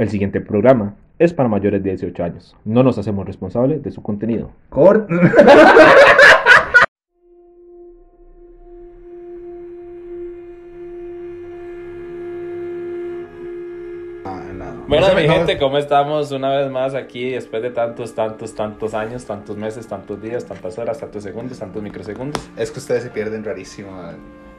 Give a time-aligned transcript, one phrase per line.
[0.00, 2.56] El siguiente programa es para mayores de 18 años.
[2.64, 4.50] No nos hacemos responsables de su contenido.
[4.70, 5.20] Cor- no.
[14.88, 16.32] Bueno, mi gente, ¿cómo estamos?
[16.32, 20.78] Una vez más aquí, después de tantos, tantos, tantos años, tantos meses, tantos días, tantas
[20.78, 22.50] horas, tantos segundos, tantos microsegundos.
[22.56, 23.90] Es que ustedes se pierden rarísimo.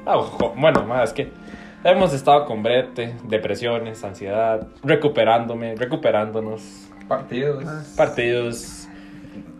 [0.05, 1.31] Ah, ojo, bueno, más es que
[1.83, 7.63] hemos estado con brete, depresiones, ansiedad, recuperándome, recuperándonos, Partidos.
[7.97, 8.77] partidos.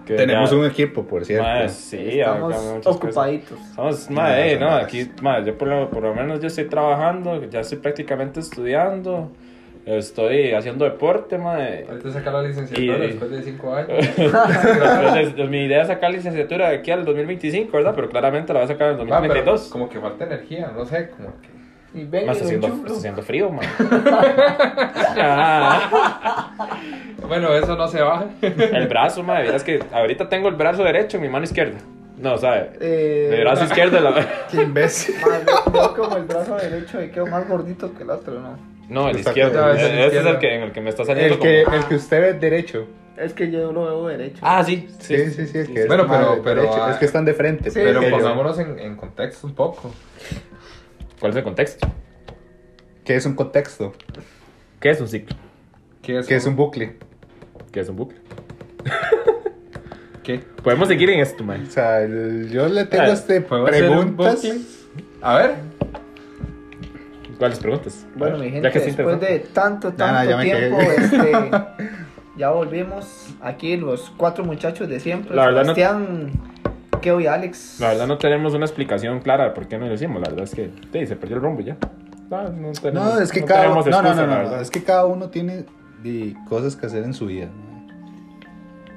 [0.05, 1.43] que Tenemos ya- un equipo, por cierto.
[1.47, 2.87] Mae, sí, Estamos cosas.
[2.87, 3.59] ocupaditos.
[3.59, 7.59] Estamos, madre, no, aquí, madre, yo por lo, por lo menos yo estoy trabajando, ya
[7.59, 9.31] estoy prácticamente estudiando,
[9.85, 11.85] estoy haciendo deporte, madre.
[11.87, 13.89] Ahorita sacar la licenciatura Y- después de 5 años.
[14.17, 17.93] Entonces, mi idea es sacar licenciatura de aquí al 2025, ¿verdad?
[17.95, 19.67] Pero claramente la voy a sacar en el Ah, pero 2022.
[19.69, 21.60] como que falta energía, no sé, como que.
[21.93, 22.87] Y ven Más y está haciendo, enchuflo.
[22.87, 23.65] está haciendo frío, man.
[25.17, 26.51] Ah,
[27.27, 28.25] Bueno, eso no se va.
[28.41, 29.43] el brazo, madre.
[29.43, 31.77] Vieras que ahorita tengo el brazo derecho en mi mano izquierda.
[32.17, 32.71] No, ¿sabe?
[32.81, 33.99] Eh, El brazo izquierdo.
[33.99, 34.13] La...
[34.51, 35.15] Qué imbécil.
[35.21, 38.57] Madre, veo como el brazo derecho y quedo más gordito que el otro, ¿no?
[38.89, 39.61] No, el izquierdo.
[39.61, 39.85] correcto.
[39.87, 41.95] Ese es el que, en el que me está saliendo El que, como- el que
[41.95, 42.85] usted ve derecho.
[43.17, 44.39] Es que yo lo veo derecho.
[44.41, 44.89] Ah, sí.
[44.99, 45.73] Sí, sí, sí.
[45.73, 47.69] que es Bueno, pero- pero, ah, es que están de frente.
[47.69, 49.91] Sí, Pero yo- pongámonos en, en contexto un poco.
[51.21, 51.87] ¿Cuál es el contexto?
[53.05, 53.93] ¿Qué es un contexto?
[54.79, 55.37] ¿Qué es un ciclo?
[56.01, 56.97] ¿Qué es, ¿Qué es un bucle?
[57.71, 58.17] ¿Qué es un bucle?
[60.23, 60.39] ¿Qué?
[60.63, 61.63] Podemos seguir en esto, man.
[61.67, 64.45] O sea, yo le tengo Ah, este ¿Podemos hacer un preguntas.
[65.21, 65.55] A ver.
[67.37, 68.07] ¿Cuáles preguntas?
[68.15, 71.51] Bueno, mi ya gente, después de tanto, tanto tiempo, este,
[72.35, 75.35] ya volvimos aquí los cuatro muchachos de siempre.
[75.35, 75.75] La verdad no-
[77.01, 77.79] Sebastián, Keo y Alex.
[77.79, 80.21] La verdad no tenemos una explicación clara de por qué no lo hicimos.
[80.21, 81.77] La verdad es que sí, se perdió el rumbo ya.
[82.29, 84.43] No, no tenemos, No, es que no cada tenemos no, no, excusa, no, la no,
[84.43, 84.61] verdad.
[84.61, 85.65] es que cada uno tiene
[86.47, 87.49] cosas que hacer en su vida.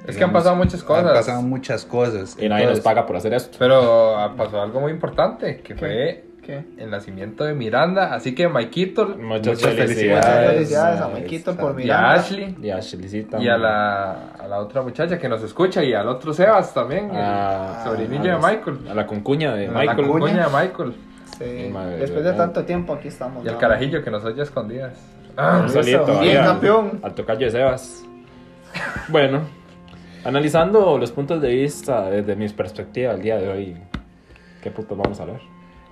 [0.07, 1.05] Es que han pasado muchas cosas.
[1.07, 2.37] Han pasado muchas cosas.
[2.39, 3.57] Y nadie nos paga por hacer esto.
[3.57, 6.63] Pero ah, pasó algo muy importante, que fue ¿Qué?
[6.77, 8.13] el nacimiento de Miranda.
[8.13, 9.19] Así que Maikito Muchas,
[9.55, 9.87] Muchas felicidades.
[9.87, 10.53] felicidades.
[10.53, 11.81] Felicidades a Ay, Maquito por está.
[11.81, 12.13] y a Miranda.
[12.13, 12.55] Ashley.
[12.61, 16.07] Y a Ashleycita, Y a la, a la otra muchacha que nos escucha y al
[16.07, 17.09] otro Sebas también.
[17.09, 18.87] el A- sobrinillo a de Michael.
[18.89, 20.07] A la concuña de La Michael.
[20.07, 20.19] cuña.
[20.19, 20.93] cuña de Michael.
[21.39, 23.43] Sí, Madre Después de tanto tiempo aquí estamos.
[23.43, 23.59] Y el ¿no?
[23.59, 24.93] carajillo que nos oye a escondidas.
[25.29, 26.99] Un Ah, todavía bien, al- campeón.
[27.03, 28.03] Al tocayo de Sebas.
[29.09, 29.41] Bueno,
[30.23, 33.77] analizando los puntos de vista desde mi perspectiva el día de hoy,
[34.61, 35.41] ¿qué putos vamos a hablar?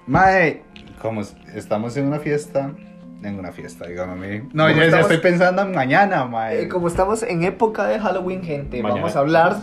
[0.07, 0.63] Mae,
[1.01, 2.71] como es- estamos en una fiesta,
[3.23, 4.17] en una fiesta, digamos.
[4.17, 6.63] mi- No, yo ya estamos- estoy pensando en mañana, mae.
[6.63, 9.01] Eh, como estamos en época de Halloween, gente, Mañana.
[9.01, 9.57] vamos a hablar.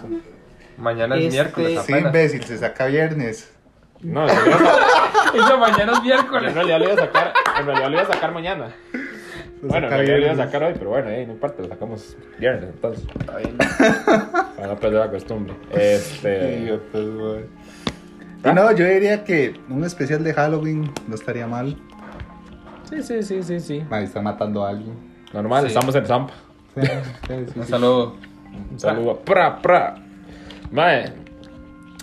[0.78, 2.04] mañana es Este- miércoles Sí, apenas.
[2.06, 3.52] imbécil, se saca viernes.
[4.00, 4.34] No, en
[5.34, 6.54] yo, mañana es en miércoles.
[6.54, 8.68] realidad lo iba a sacar, en realidad lo iba a sacar mañana.
[9.62, 12.16] Bueno, en realidad lo iba a sacar hoy, pero bueno, eh, no importa, lo sacamos
[12.38, 13.04] viernes entonces.
[13.18, 13.58] Está bien.
[14.56, 15.54] Para no perder la costumbre.
[15.70, 16.78] Este.
[18.44, 21.76] Y no, yo diría que un especial de Halloween no estaría mal.
[22.88, 23.84] Sí, sí, sí, sí, sí.
[23.88, 24.94] Mae, está matando a alguien.
[25.32, 25.68] Normal, Sí.
[25.68, 26.32] estamos en Zampa.
[26.74, 27.70] Sí, sí, sí, Un sí.
[27.70, 28.16] saludo.
[28.70, 29.16] Un saludo.
[29.20, 29.94] Pra, pra.
[30.72, 31.12] Mae,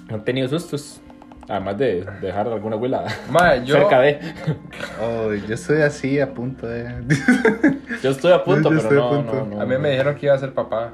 [0.09, 1.01] han tenido sustos.
[1.49, 3.75] Además de dejar alguna abuela Mae, yo.
[3.75, 4.19] cerca de.
[5.01, 6.93] Oh, yo estoy así a punto de.
[8.03, 9.33] Yo estoy a punto, Yo pero estoy a no, punto.
[9.49, 9.61] no, no.
[9.61, 10.91] A mí me dijeron que iba a ser papá.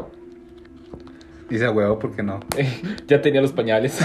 [1.54, 2.40] Y se huevo, ¿por qué no?
[3.08, 4.00] ya tenía los pañales.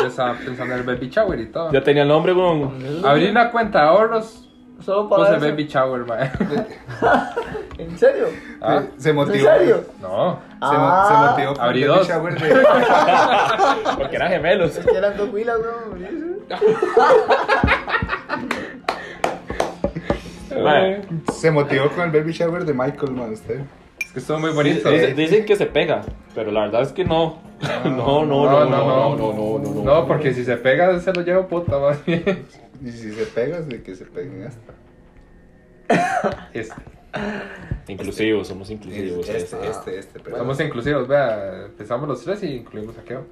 [0.00, 1.70] Yo estaba pensando en el baby shower y todo.
[1.72, 2.72] ya tenía el nombre, weón.
[3.04, 4.46] Abrí una cuenta de ahorros.
[4.84, 5.46] Solo para Puse eso.
[5.46, 6.30] baby shower, mae.
[7.78, 8.28] ¿En serio?
[8.62, 9.44] Ah, Se ¿En motivó.
[9.44, 9.84] serio?
[10.00, 10.40] No.
[10.40, 11.04] Se, mo- Ah.
[11.06, 12.08] se motivó con Abrí el baby dos.
[12.08, 12.66] shower de-
[13.98, 14.76] Porque eran gemelos.
[14.78, 15.66] Es que eran dos huilas, ¿no?
[20.64, 21.02] Mae,
[21.32, 23.60] Se motivó con el baby shower de Michael, man, usted.
[24.10, 24.90] Es que estuvo muy bonito.
[24.90, 26.02] dice- dicen que se pega,
[26.34, 27.38] pero la verdad es que no.
[27.84, 29.84] No, no, no, no, no, no, no, no, no.
[29.84, 32.44] No, porque si se pega, se lo llevo puta, más bien.
[32.84, 34.72] Y si se pegas, de que se peguen hasta.
[36.54, 36.74] Este.
[37.88, 39.28] Inclusivos, somos inclusivos.
[39.28, 39.68] Este, este.
[39.70, 40.38] este, este, pero.
[40.38, 41.66] Somos inclusivos, vea.
[41.66, 43.26] Empezamos los tres y incluimos a Keo.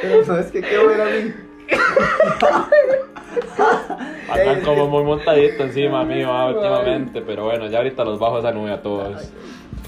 [0.00, 1.34] Pero sabes que quiero ver a mí.
[4.30, 8.52] Andan como muy montaditos encima mío ah, últimamente, pero bueno, ya ahorita los bajo esa
[8.52, 9.16] nube a todos.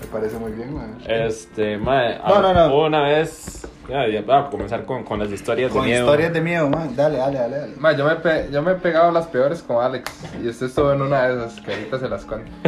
[0.00, 0.99] Me parece muy bien, man.
[1.06, 2.76] Este, mae, No, no, no.
[2.87, 6.04] una vez, ya, ya, vamos a comenzar con, con las historias Con de miedo.
[6.04, 6.94] historias de miedo, man.
[6.96, 7.56] Dale, dale, dale.
[7.58, 7.72] dale.
[7.78, 10.10] Ma, yo, me pe- yo me he pegado las peores con Alex.
[10.43, 12.50] Y usted estuvo en una de esas, que ahorita se las cuento.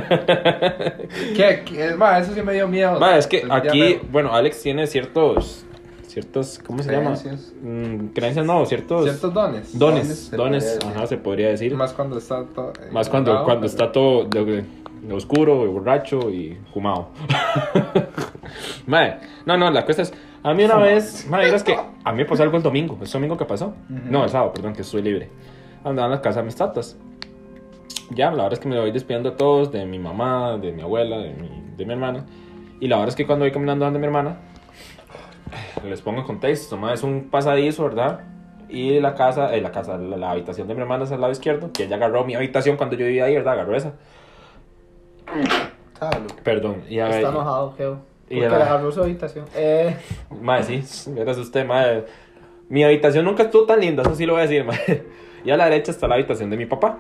[1.36, 1.62] ¿Qué?
[1.66, 1.94] ¿Qué?
[1.96, 2.98] Ma, eso sí me dio miedo.
[3.00, 4.00] Mae, es que aquí, mero.
[4.10, 5.64] bueno, Alex tiene ciertos
[6.14, 7.52] ciertos, ¿cómo se Creencias.
[7.62, 7.76] llama?
[7.86, 9.78] Mm, creencias no, ciertos Ciertos dones.
[9.78, 11.74] dones, Dones, se dones, ajá, se podría decir.
[11.74, 12.72] Más cuando está todo.
[12.80, 14.64] eh, Más cuando, cuando pero- está todo de-
[15.02, 17.08] de oscuro, y borracho y fumado.
[18.86, 20.14] Mae, no, no, la cosa es.
[20.42, 21.74] A mí una vez, madre, es que
[22.04, 22.98] a mí me pasó algo el domingo.
[23.02, 23.74] ¿Es domingo que pasó?
[23.88, 25.30] No, el sábado, perdón, que estoy libre.
[25.84, 26.96] Andaba en la casa de mis tatas.
[28.10, 30.82] Ya, la verdad es que me voy despidiendo de todos, de mi mamá, de mi
[30.82, 32.26] abuela, de mi, de mi hermana.
[32.80, 34.36] Y la verdad es que cuando voy caminando donde mi hermana,
[35.90, 38.20] les pongo en contexto, mae, es un pasadizo, ¿verdad?
[38.68, 41.32] Y la casa, eh, la casa, la, la habitación de mi hermana es al lado
[41.32, 43.54] izquierdo, que ella agarró mi habitación cuando yo vivía ahí, ¿verdad?
[43.54, 43.92] Agarró esa.
[46.42, 46.82] Perdón.
[46.88, 47.98] Y a Está ver, enojado, Geo.
[48.28, 49.44] Y Porque la- le agarró su habitación.
[49.54, 49.96] Eh,
[50.40, 50.82] Mae, sí,
[51.16, 52.04] eres usted, mae.
[52.68, 55.04] Mi habitación nunca estuvo tan linda, eso sí lo voy a decir, mae.
[55.44, 56.98] Y a la derecha está la habitación de mi papá.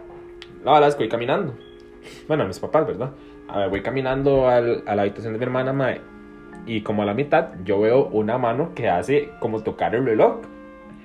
[0.64, 1.54] La verdad es que voy caminando.
[2.28, 3.10] Bueno, mis papás, ¿verdad?
[3.48, 6.00] A ver, voy caminando al- a la habitación de mi hermana, mae.
[6.66, 10.36] Y como a la mitad, yo veo una mano que hace como tocar el reloj.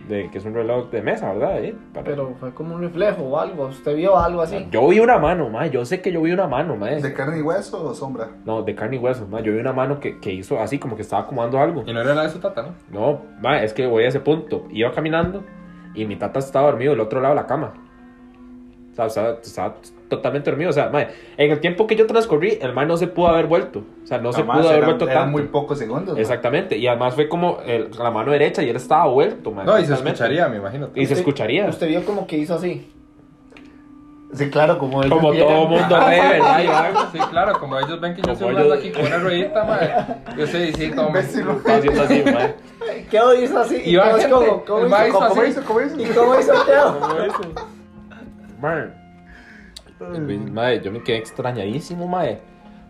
[0.08, 1.64] De, que es un reloj de mesa, ¿verdad?
[1.64, 3.66] Eh, para- pero fue como un reflejo o algo.
[3.68, 4.68] ¿Usted vio algo así?
[4.72, 5.70] Yo vi una mano, mae.
[5.70, 7.00] Yo sé que yo vi una mano, mae.
[7.00, 8.28] ¿De carne y hueso o sombra?
[8.44, 9.44] No, de carne y hueso, mae.
[9.44, 11.84] Yo vi una mano que, que hizo así, como que estaba acomodando algo.
[11.86, 12.74] Y no era la de su tata, ¿no?
[12.92, 14.66] No, ma, es que voy a ese punto.
[14.72, 15.44] Iba caminando
[15.94, 17.74] y mi tata estaba dormido del otro lado de la cama.
[18.92, 19.76] O sea, estaba, estaba
[20.10, 20.72] totalmente dormido.
[20.72, 20.92] O sea,
[21.38, 23.84] en el tiempo que yo transcurrí, el man no se pudo haber vuelto.
[24.04, 25.32] O sea, no se pudo haber eran- vuelto eran tanto.
[25.32, 26.16] muy pocos segundos.
[26.16, 26.22] ¿no?
[26.22, 26.78] Exactamente.
[26.78, 29.86] Y además fue como el- la mano derecha y él estaba vuelto, ma, No, y
[29.86, 30.90] se escucharía, me imagino.
[30.96, 31.68] Y se escucharía.
[31.68, 32.92] Usted vio como que hizo así.
[34.32, 35.10] Sí, claro, como él.
[35.10, 36.60] Como todo mundo ve, ¿verdad?
[36.64, 36.94] Iván?
[37.12, 39.92] Sí, claro, como ellos ven que yo estoy hablando ellos- aquí con una ruedita, madre.
[40.38, 40.46] Yo
[41.44, 41.58] ¿no?
[41.58, 42.24] Estaba haciendo así.
[43.10, 43.82] ¿Qué hizo así?
[43.84, 43.96] Y
[44.30, 45.08] cómo- cómo- cómo hizo?
[45.08, 45.64] hizo ¿Cómo hizo?
[45.64, 46.00] ¿Cómo hizo?
[46.00, 47.00] ¿Y cómo hizo Teo?
[48.60, 48.70] ¿Cómo
[50.52, 52.40] Mae, yo me quedé extrañadísimo, mae.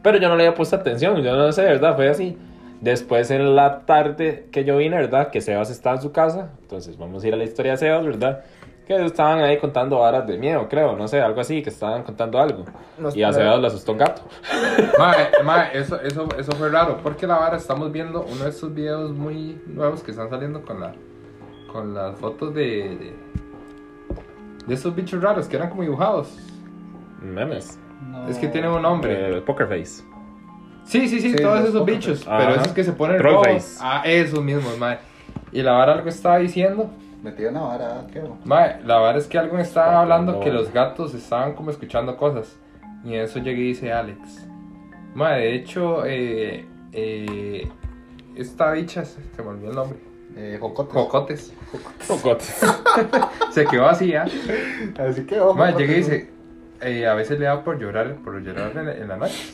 [0.03, 1.95] Pero yo no le había puesto atención, yo no sé, ¿verdad?
[1.95, 2.37] Fue así.
[2.81, 5.29] Después en la tarde que yo vine, ¿verdad?
[5.31, 6.51] Que Sebas estaba en su casa.
[6.61, 8.43] Entonces vamos a ir a la historia de Sebas, ¿verdad?
[8.87, 12.39] Que estaban ahí contando varas de miedo, creo, no sé, algo así, que estaban contando
[12.39, 12.63] algo.
[12.97, 14.21] Nos- Y a Sebas le asustó un gato.
[14.97, 18.73] Mae, mae, eso, eso, eso fue raro, porque la vara estamos viendo uno de estos
[18.73, 20.93] videos muy nuevos que están saliendo con la
[21.71, 23.13] con las fotos de, de,
[24.65, 26.35] de esos bichos raros que eran como dibujados.
[27.21, 27.79] Memes.
[28.07, 28.27] No.
[28.29, 29.37] Es que tienen un nombre.
[29.37, 30.03] Eh, poker Face.
[30.85, 32.37] Sí, sí, sí, Sí, todos esos Poker bichos, Face.
[32.37, 32.61] pero Ajá.
[32.61, 33.49] esos que se ponen Trollface.
[33.53, 33.77] rojos.
[33.81, 34.97] Ah, esos mismos, mae.
[35.51, 36.89] Y la vara algo estaba diciendo,
[37.21, 38.19] Metía una vara, ¿qué?
[38.19, 38.37] hago?
[38.45, 40.39] mae, la vara es que algo estaba Ah, hablando no.
[40.39, 42.57] que los gatos estaban como escuchando cosas.
[43.03, 44.47] Y en eso llegué y dice Alex.
[45.15, 47.67] Mae, de hecho, eh, eh,
[48.35, 49.99] esta bicha, se se me olvidó el nombre.
[50.37, 50.93] Eh, jocotes.
[50.93, 51.53] Jocotes.
[52.07, 52.61] Jocotes.
[53.51, 54.25] Se quedó así, ¿ah?
[54.99, 55.55] Así que, ojo.
[55.55, 56.29] Mae, porque llegué y dice,
[56.81, 59.53] eh, a veces le da por llorar, por llorar en, en la noche.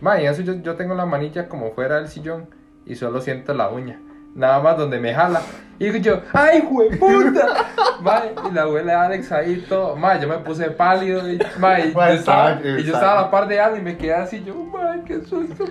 [0.00, 2.46] Mae, y eso yo, yo tengo la manilla como fuera del sillón
[2.86, 3.98] y solo siento la uña.
[4.34, 5.40] Nada más donde me jala.
[5.80, 7.66] Y digo yo, ¡ay, puta!
[8.02, 9.96] Mae, y la abuela de Alex ahí todo.
[10.20, 11.28] Yo me puse pálido.
[11.28, 14.44] Y, yo estaba, y yo estaba a la par de Ale y me quedé así.
[14.44, 15.64] Yo, mae, qué susto.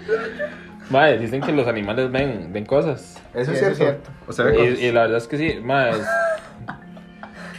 [0.90, 3.22] Mae, dicen que los animales ven, ven cosas.
[3.34, 4.10] Eso Sí, es cierto.
[4.28, 4.80] O sea, Y, cosas.
[4.80, 5.92] y la verdad es que sí, mae.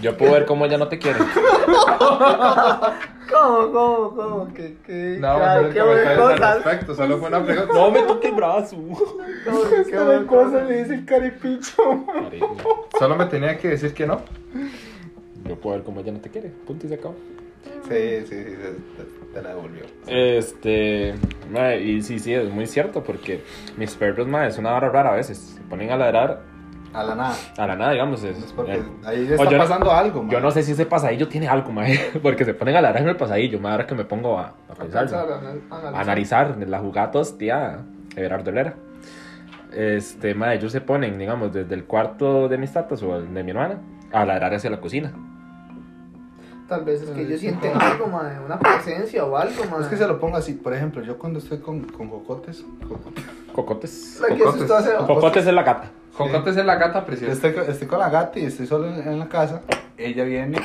[0.00, 1.18] Yo puedo ver cómo ella no te quiere.
[3.30, 4.54] ¿Cómo, cómo, cómo?
[4.54, 6.54] ¿Qué, qué, No, qué, no, qué no buenas cosas?
[6.64, 7.74] respecto, solo fue una pregunta.
[7.74, 8.76] No me toque el brazo.
[8.76, 12.04] ¿Cómo, qué buenas cosas le dice el caripicho?
[12.98, 14.20] Solo me tenía que decir que no.
[15.46, 16.48] Yo puedo ver cómo ella no te quiere.
[16.66, 17.14] Punto y se acabó.
[17.88, 19.82] Sí, sí, sí, te, te- te la devolvió.
[20.06, 21.14] Este.
[21.50, 23.42] mae, y sí, sí, es muy cierto porque
[23.76, 25.38] mis perros, mae, es una hora rara a veces.
[25.38, 26.42] Se ponen a ladrar
[26.94, 27.34] A la nada.
[27.58, 28.22] a la nada, digamos.
[28.24, 30.30] Es, Es porque eh, ahí O está yo no- pasando algo, man.
[30.30, 31.98] yo no sé si ese pasadillo tiene algo, mae.
[32.22, 33.60] Porque se ponen a ladrar en el pasadillo.
[33.60, 35.06] Mae, ahora que me pongo a, a pensar.
[35.70, 37.78] a analizar la jugada tía
[38.16, 38.74] Everardo Herrera.
[39.72, 43.42] Este, ma, ellos se ponen, digamos, desde el cuarto de mis tatas o el de
[43.44, 43.80] mi hermana
[44.12, 45.12] a ladrar hacia la cocina.
[46.68, 49.84] Tal vez es que ellos sienten algo, madre, una presencia o algo, madre.
[49.84, 52.64] Es que se lo pongo así, por ejemplo, yo cuando estoy con, con Cocotes.
[53.52, 54.20] Cocotes.
[54.46, 55.06] asustó a Seba.
[55.06, 55.90] Cocotes es la gata.
[56.14, 57.32] Jocotes es la gata preciosa.
[57.32, 59.62] estoy, con- estoy con la gata y estoy solo en, en la casa,
[59.96, 60.58] ella viene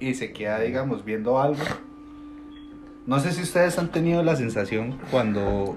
[0.00, 1.62] y se queda, digamos, viendo algo.
[3.06, 5.76] No sé si ustedes han tenido la sensación cuando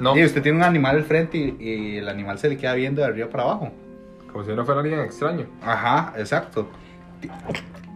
[0.00, 2.74] No, y usted tiene un animal al frente y, y el animal se le queda
[2.74, 3.70] viendo de arriba para abajo.
[4.32, 5.46] como si no fuera alguien extraño.
[5.62, 6.68] Ajá, exacto.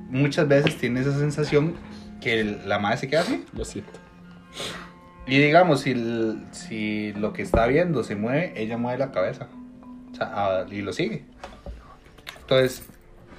[0.08, 1.74] Muchas veces tiene esa sensación
[2.20, 3.44] que el- la madre se queda así.
[3.56, 3.90] Lo siento.
[5.26, 9.48] Y digamos, si, el- si lo que está viendo se mueve, ella mueve la cabeza.
[10.16, 11.24] O sea, y lo sigue.
[12.40, 12.84] Entonces,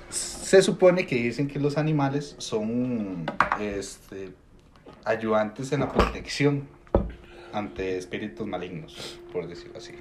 [0.10, 3.26] se supone que dicen que los animales son
[3.60, 4.30] este,
[5.06, 6.68] ayudantes en la protección
[7.54, 9.94] ante espíritus malignos, por decirlo así.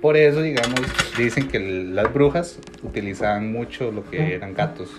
[0.00, 0.80] Por eso, digamos,
[1.18, 4.90] dicen que las brujas utilizaban mucho lo que eran gatos.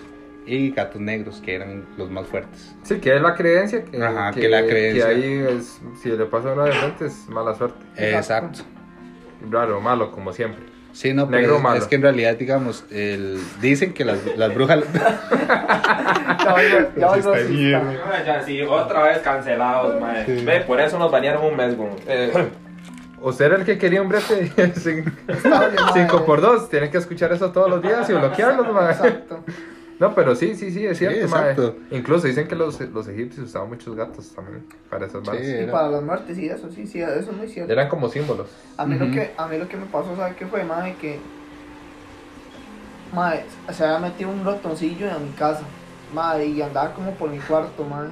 [0.44, 2.74] Y gatos negros, que eran los más fuertes.
[2.82, 3.84] Sí, que es la creencia.
[3.84, 5.06] Que, Ajá, que la creencia.
[5.06, 7.84] Que ahí es, si le pasa a uno de frente es mala suerte.
[7.96, 8.64] Exacto.
[9.50, 10.64] Raro, malo, como siempre.
[10.92, 11.76] Sí, no, Negro pero es, malo.
[11.78, 14.84] es que en realidad, digamos, el, dicen que las, las brujas...
[16.42, 17.82] Ya ya racista.
[18.04, 20.24] Ah, Ya, sí, otra vez cancelados, mae.
[20.44, 21.90] Ve, por eso nos banearon un mes, güey.
[22.06, 22.32] Eh,
[23.20, 26.08] Usted era el que quería un brete 5 Está bien, madre.
[26.26, 28.66] por 2 Tienen que escuchar eso todos los días y bloquearlos.
[28.90, 29.44] Exacto.
[30.02, 31.76] No, pero sí, sí, sí, es cierto, Sí, exacto.
[31.92, 35.46] Incluso dicen que los, los egipcios usaban muchos gatos también para esas varas.
[35.46, 35.52] Sí.
[35.62, 37.72] Y para las muertes, sí, eso sí, sí, eso es muy cierto.
[37.72, 38.48] Eran como símbolos.
[38.76, 40.96] A mí, lo que, a mí lo que me pasó, ¿sabes qué fue, madre?
[41.00, 41.20] Que,
[43.14, 45.62] madre, se había metido un ratoncillo en mi casa,
[46.12, 48.10] madre, y andaba como por mi cuarto, madre.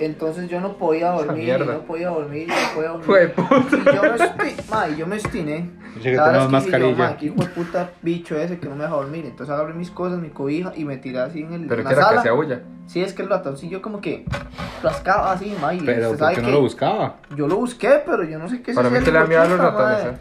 [0.00, 3.06] Entonces yo no podía dormir, no podía dormir, no podía dormir.
[3.06, 3.76] Fue puta.
[3.76, 5.70] Y yo me, esti- madre, yo me estiné.
[6.02, 7.16] Que es que dije yo, mascarilla.
[7.20, 9.24] hijo de puta bicho ese que no me deja dormir.
[9.26, 11.94] Entonces agarré mis cosas, mi cobija y me tiré así en, el, Pero en que
[11.94, 12.22] la era que sala.
[12.22, 12.62] se aúlla.
[12.86, 14.24] Sí, es que el ratoncillo como que
[14.82, 15.76] rascaba así, madre.
[15.76, 17.16] y Pero ¿por qué no que lo buscaba?
[17.36, 19.42] Yo lo busqué, pero yo no sé qué se Para mí que le da miedo
[19.42, 20.18] a los ratones.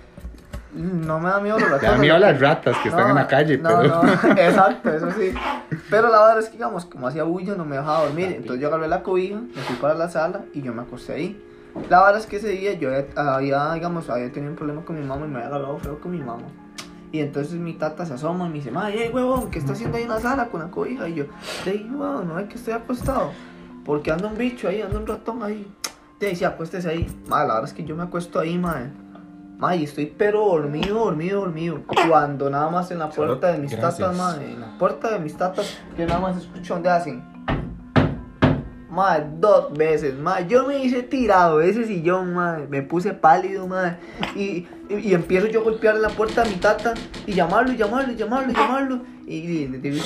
[0.75, 1.91] No me da miedo los Le ratones.
[1.95, 4.01] da miedo las ratas que están No, en la calle, no, pero...
[4.03, 5.33] no, exacto, eso sí.
[5.89, 8.33] Pero la verdad es que, digamos, como hacía bulla, no me dejaba dormir.
[8.37, 11.43] Entonces yo agarré la cobija, me fui para la sala y yo me acosté ahí.
[11.89, 14.99] La verdad es que ese día yo había, había, digamos, había tenido un problema con
[14.99, 16.43] mi mamá y me había agarrado feo con mi mamá.
[17.11, 19.97] Y entonces mi tata se asoma y me dice, madre, hey, huevón, ¿qué está haciendo
[19.97, 21.07] ahí en la sala con la cobija?
[21.07, 21.25] Y yo,
[21.65, 23.31] hey, huevón, no es que estoy acostado.
[23.85, 25.71] Porque anda un bicho ahí, anda un ratón ahí.
[26.17, 27.05] Te decía, acuéstese ahí.
[27.27, 28.89] Madre, la verdad es que yo me acuesto ahí, madre.
[29.57, 31.81] Madre, y estoy pero dormido, dormido, dormido.
[32.09, 33.97] Cuando nada más en la puerta de mis Gracias.
[33.97, 37.23] tatas, madre, en la puerta de mis tatas, yo nada más escucho donde hacen.
[38.89, 40.45] Madre, dos veces, madre.
[40.47, 42.67] Yo me hice tirado ese sillón, madre.
[42.67, 43.97] Me puse pálido, madre.
[44.35, 46.93] Y, y, y empiezo yo a golpear la puerta de mi tata
[47.25, 49.01] y llamarlo, y llamarlo, y llamarlo, y llamarlo.
[49.25, 50.03] Y le digo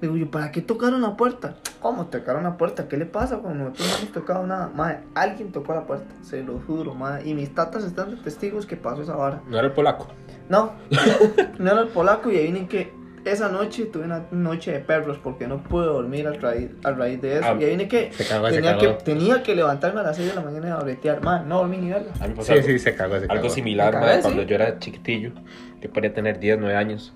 [0.00, 1.56] yo, digo yo, ¿para qué tocaron la puerta?
[1.80, 2.88] ¿Cómo tocaron la puerta?
[2.88, 4.70] ¿Qué le pasa cuando nosotros no hemos tocado nada?
[4.74, 7.28] Madre, alguien tocó la puerta, se lo juro, madre.
[7.28, 9.42] Y mis tatas están de testigos que pasó esa vara.
[9.48, 10.08] no era el polaco.
[10.48, 10.72] No,
[11.58, 12.92] no era el polaco y ahí vienen que
[13.24, 17.20] esa noche tuve una noche de perros porque no pude dormir a raíz, a raíz
[17.20, 17.46] de eso.
[17.46, 20.16] Ah, y ahí viene que se cagó, se tenía, que tenía que levantarme a las
[20.16, 21.22] 6 de la mañana a bretear.
[21.22, 22.14] Man, no dormí ni verla.
[22.14, 23.32] Sí, algo, sí, se cagó, se cagó.
[23.32, 24.48] algo similar, cagué, cuando sí.
[24.48, 25.32] yo era chiquitillo.
[25.80, 27.12] Yo podía tener 10, 9 años.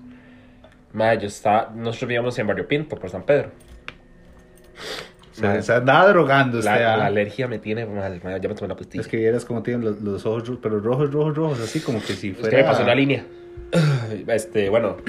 [0.93, 3.51] Mae, yo estaba, nosotros vivíamos en Barrio Pinto, por San Pedro.
[5.31, 6.69] Se, se andaba drogando usted.
[6.69, 6.97] La, ah.
[6.97, 9.01] la alergia me tiene mal, ya me tomé la pastilla.
[9.01, 11.99] Es que vieras cómo tienen los, los ojos, ro- pero rojos, rojos, rojos, así como
[12.01, 12.49] que si Es fuera...
[12.57, 13.25] que me pasó una línea.
[14.27, 14.97] Este, bueno.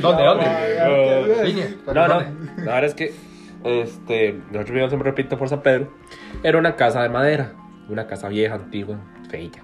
[0.00, 1.44] ¿Dónde, dónde?
[1.44, 1.68] Línea.
[1.86, 2.20] No, no.
[2.58, 3.12] La verdad es que
[3.64, 5.90] este, nosotros vivíamos en Repito por San Pedro.
[6.42, 7.54] Era una casa de madera.
[7.88, 8.98] Una casa vieja, antigua,
[9.30, 9.62] feilla.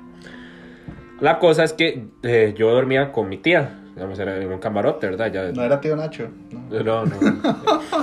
[1.21, 3.81] La cosa es que eh, yo dormía con mi tía.
[3.95, 5.33] Digamos, era en un camarote, ¿verdad?
[5.33, 6.29] Ya, No era tío Nacho.
[6.71, 6.83] no.
[6.85, 7.43] no, no.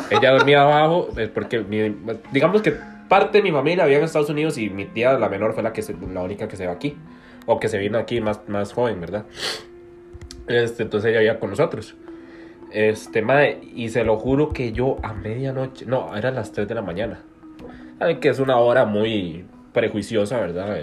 [0.10, 1.96] Ella dormía abajo eh, porque, mi-
[2.32, 2.74] digamos que
[3.08, 5.72] parte de mi familia había en Estados Unidos y mi tía, la menor, fue la,
[5.72, 6.98] que se- la única que se va aquí.
[7.46, 9.25] O que se vino aquí más, más joven, ¿verdad?
[10.48, 11.96] Este, entonces ella vivía con nosotros.
[12.72, 16.74] Este, madre, y se lo juro que yo a medianoche, no, eran las 3 de
[16.74, 17.20] la mañana.
[18.00, 20.77] Saben que es una hora muy prejuiciosa, ¿verdad?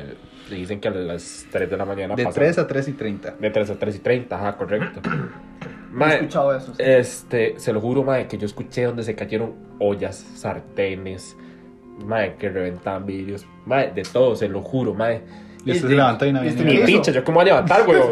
[0.57, 3.31] Dicen que a las 3 de la mañana De pasan- 3 a 3 y 30.
[3.39, 5.01] de 3 a 3 y 30, ajá, correcto.
[5.09, 5.13] No
[5.91, 6.75] he Mae, escuchado eso.
[6.75, 6.83] sí.
[6.85, 11.37] este, se lo juro, madre, que yo escuché donde se cayeron ollas, sartenes,
[12.05, 15.23] madre, que reventaban vidrios, madre, de todo, se lo juro, madre.
[15.65, 18.01] Y usted se levantó y no ¿Viste ni pinche, yo cómo voy a levantar, güey.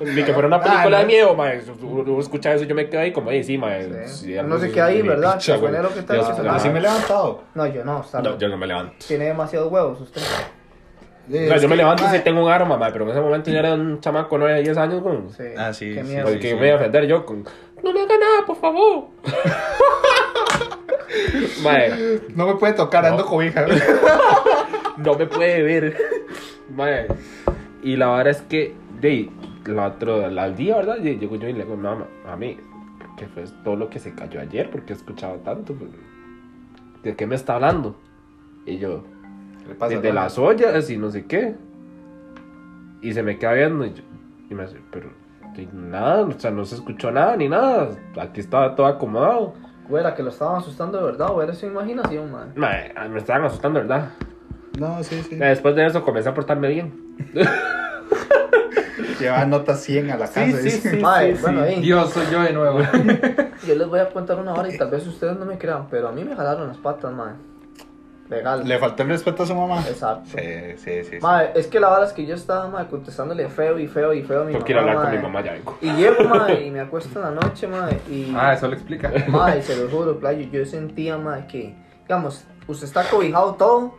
[0.00, 1.06] Ni que fuera una película Ah, de no.
[1.08, 1.60] miedo, madre.
[1.82, 4.08] Uno escucha eso, yo me quedo ahí como ahí, sí, madre.
[4.08, 4.34] Sí.
[4.34, 5.34] Algo se queda ahí, ¿verdad?
[5.34, 5.72] picha, Que güey.
[5.74, 6.42] suene lo que está Yo- diciendo.
[6.44, 7.42] Pero sí me he levantado.
[7.54, 8.94] No, yo no, está No, yo no me levanto.
[9.06, 10.22] Tiene demasiados huevos usted.
[11.30, 13.58] No, yo me levanto y sí tengo un arma, madre, pero en ese momento yo
[13.58, 15.18] era un chamaco no de 10 años, güey.
[15.36, 15.44] Sí.
[15.56, 16.24] Ah, sí, Qué sí, miedo.
[16.26, 16.54] Porque sí.
[16.54, 17.44] me voy a ofender yo con.
[17.84, 19.04] No me haga nada, por favor.
[21.62, 23.28] Mae, No me puede tocar, ando No.
[23.28, 23.66] cobija.
[24.96, 25.96] no me puede ver.
[26.74, 27.06] Mae.
[27.82, 29.30] Y la verdad es que, de
[29.66, 30.96] la otro, al día, ¿verdad?
[31.02, 32.58] Y Llego yo y le digo, mamá, a mí,
[33.16, 34.70] ¿qué fue todo lo que se cayó ayer?
[34.70, 35.74] Porque he escuchado tanto.
[35.74, 35.90] pues,
[37.02, 37.96] ¿De qué me está hablando?
[38.66, 39.02] Y yo,
[39.78, 41.54] Pasa de, las ollas y no sé qué.
[43.02, 44.02] Y se me queda viendo y, yo-
[44.50, 45.10] y me dice, pero
[45.72, 47.90] nada, o sea, no se escuchó nada ni nada.
[48.18, 49.54] Aquí estaba todo acomodado.
[49.88, 52.52] Güera, que lo estaban asustando de verdad, o era su imaginación, man.
[52.54, 54.10] Mae, me estaban asustando, ¿verdad?
[54.78, 55.36] No, sí, sí.
[55.36, 57.16] Después de eso comencé a portarme bien.
[59.18, 60.46] Lleva nota 100 a la casa.
[61.42, 61.80] bueno, ahí.
[61.80, 62.78] Dios, soy yo de nuevo.
[63.66, 66.08] Yo les voy a contar una hora y tal vez ustedes no me crean, pero
[66.08, 67.36] a mí me jalaron las patas, man.
[68.30, 68.66] Legal.
[68.66, 69.80] Le faltó el respeto a su mamá.
[69.88, 70.30] Exacto.
[70.30, 70.38] Sí,
[70.76, 71.10] sí, sí.
[71.10, 71.18] sí.
[71.20, 74.22] Madre, es que la verdad es que yo estaba madre, contestándole feo y feo y
[74.22, 74.80] feo a mi Tengo mamá.
[74.80, 75.78] hablar con mi mamá, ya vengo.
[75.80, 78.32] Y llego, madre, y me acuesto en la noche, madre, y...
[78.36, 79.12] Ah, eso lo explica.
[79.28, 83.94] Madre, se lo juro, playo, yo sentía, madre, que, digamos, usted está cobijado todo,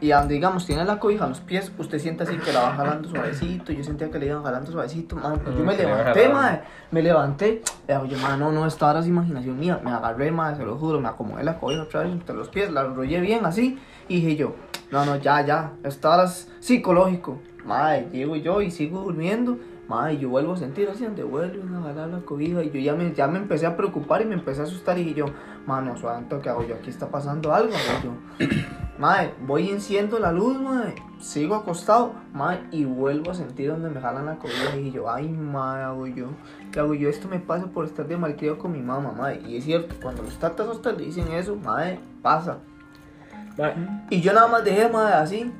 [0.00, 2.76] y donde, digamos, tiene la cobija a los pies, usted siente así que la van
[2.76, 5.82] jalando suavecito, yo sentía que le iban jalando suavecito, madre, pues yo Mm, me le
[5.82, 9.58] iban levanté, madre, me levanté, y hago yo, madre, no, no, esta ahora es imaginación
[9.58, 12.48] mía, me agarré, madre, se lo juro, me acomodé la cobija otra vez entre los
[12.48, 13.78] pies, la enrollé bien así,
[14.08, 14.54] y dije yo,
[14.90, 19.58] no, no, ya, ya, esto ahora es psicológico, madre, llego yo y sigo durmiendo,
[19.90, 22.94] Madre, yo vuelvo a sentir así donde vuelven a jalar la cobija y yo ya
[22.94, 25.26] me, ya me empecé a preocupar y me empecé a asustar y yo,
[25.66, 26.76] mano, suave, ¿qué hago yo?
[26.76, 27.72] Aquí está pasando algo,
[28.04, 28.46] yo.
[29.00, 34.00] Madre, voy enciendo la luz, madre, sigo acostado, madre, y vuelvo a sentir donde me
[34.00, 36.26] jalan la cobija y yo, ay, madre, hago yo.
[36.70, 37.08] ¿Qué hago yo?
[37.08, 39.42] Esto me pasa por estar de malcriado con mi mamá, madre.
[39.44, 42.58] Y es cierto, cuando los tatas le dicen eso, madre, pasa.
[44.08, 45.52] Y yo nada más dejé, madre, así.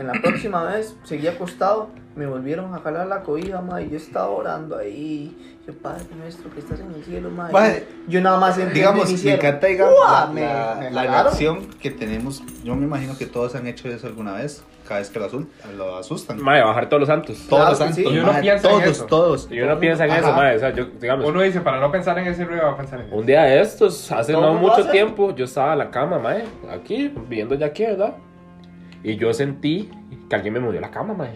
[0.00, 4.28] En la próxima vez seguí acostado, me volvieron a jalar la cobija, madre, yo estaba
[4.30, 5.36] orando ahí.
[5.66, 7.52] Yo, Padre nuestro, que estás en el cielo, madre.
[7.52, 11.66] Madre, yo nada más sentí Digamos, me encanta, digamos, la, me, la- me la reacción
[11.80, 12.42] que tenemos.
[12.64, 16.42] Yo me imagino que todos han hecho eso alguna vez, cada vez que lo, asustan.
[16.42, 17.36] mae, bajar todos los santos.
[17.46, 18.02] Todos Claro los santos, sí.
[18.04, 19.04] Y uno madre, piensa en todos, eso.
[19.06, 19.48] todos.
[19.50, 20.36] Y uno piensa en eso, Ajá.
[20.36, 20.56] mae.
[20.56, 23.00] O sea, yo, digamos, Uno dice, para no pensar en ese ruido, va a pensar
[23.00, 23.14] en eso.
[23.16, 26.44] un día de estos, hace ¿Todo no mucho tiempo, yo estaba en la cama, mae,
[26.72, 28.14] aquí, viendo ya aquí, ¿verdad?
[29.02, 29.90] Y yo sentí
[30.28, 31.34] que alguien me movió la cama, mae.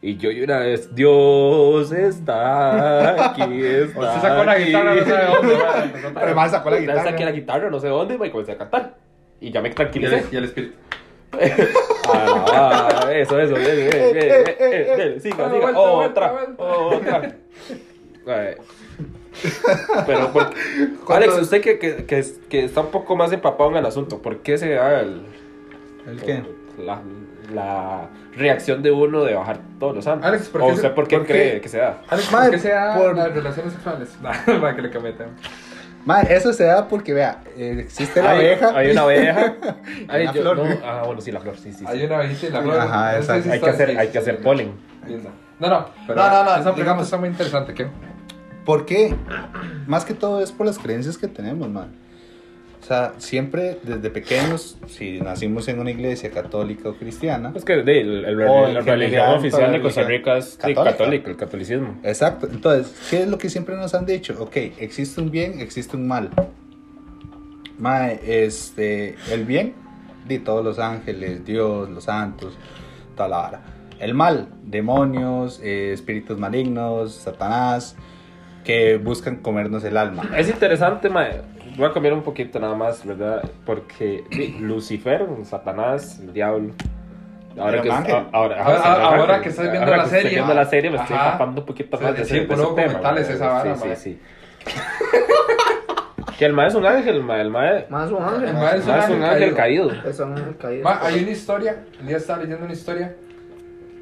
[0.00, 5.24] Y yo y una vez, Dios está aquí, está Usted sacó la guitarra, no sabe
[5.34, 5.90] dónde, mae.
[6.02, 7.04] Pero además sacó la guitarra.
[7.04, 8.96] saqué la guitarra, no sé dónde, y comencé a cantar.
[9.40, 10.24] Y ya me tranquilicé.
[10.30, 10.74] y el espíritu.
[12.06, 16.62] Ah, ah, eso, eso, bien, bien, bien, bien, bien, bien, siga, siga, vuelta, otra, vuelta,
[16.62, 17.34] otra.
[20.06, 20.50] Pero, por-
[21.16, 24.40] Alex, usted que, que, que, que está un poco más empapado en el asunto, ¿por
[24.40, 25.22] qué se da el,
[26.06, 26.42] ¿El qué?
[26.84, 27.00] La,
[27.54, 30.26] la reacción de uno de bajar todos los santos?
[30.26, 32.02] Alex, ¿por ¿O qué usted se- por qué por qué- cree que se da?
[32.08, 34.18] Alex, Madre, ¿por qué se da por- las relaciones sexuales?
[34.46, 35.26] Para que le cometen.
[36.04, 38.76] Madre, eso se da porque, vea, eh, existe la hay, abeja.
[38.76, 39.54] Hay una abeja.
[40.08, 40.56] Hay, yo- flor.
[40.58, 41.78] no, ah, bueno, sí, la flor, sí, sí.
[41.78, 41.84] sí.
[41.88, 42.78] Hay una abejita y la flor.
[42.80, 43.42] Ajá, exacto.
[43.44, 44.72] si Hay que hacer, hay que hacer polen.
[45.60, 47.86] No, no, pero No, no, no, esa pregunta está muy interesante, ¿qué?
[48.66, 49.14] ¿Por qué?
[49.86, 51.94] Más que todo es por las creencias que tenemos, man.
[52.84, 57.76] O sea, siempre desde pequeños, si nacimos en una iglesia católica o cristiana, Es que
[57.82, 60.84] de, el, el- O la religión oficial de Costa Rica es católica.
[60.84, 61.98] católico, el catolicismo.
[62.02, 62.46] Exacto.
[62.52, 64.36] Entonces, ¿qué es lo que siempre nos han dicho?
[64.38, 66.28] Ok, existe un bien, existe un mal.
[67.78, 69.72] Mae, este, el bien,
[70.28, 72.56] de todos los ángeles, Dios, los santos,
[73.16, 73.60] toda la vara.
[73.98, 77.96] El mal, demonios, eh, espíritus malignos, Satanás,
[78.62, 80.30] que buscan comernos el alma.
[80.36, 81.40] Es interesante, mae.
[81.76, 83.42] Voy a cambiar un poquito nada más, ¿verdad?
[83.66, 84.24] Porque
[84.60, 86.70] Lucifer, Satanás, el diablo.
[87.58, 88.60] Ahora que, ahora, Ahora-
[89.04, 89.42] ahora ángel.
[89.42, 91.26] que estás viendo Ahora la serie, viendo la serie, me estoy ajá.
[91.26, 93.20] empapando un poquito O sea, más de ese, tema.
[93.20, 94.20] esa vara, sí, sí, sí.
[96.38, 97.40] que el mae es un ángel, mae.
[97.42, 98.48] El mae, Más un ángel.
[98.48, 99.90] El mae el mae es un ángel caído.
[100.04, 100.82] Es un ángel caído.
[100.84, 103.14] Ma, hay una historia, un día estaba leyendo una historia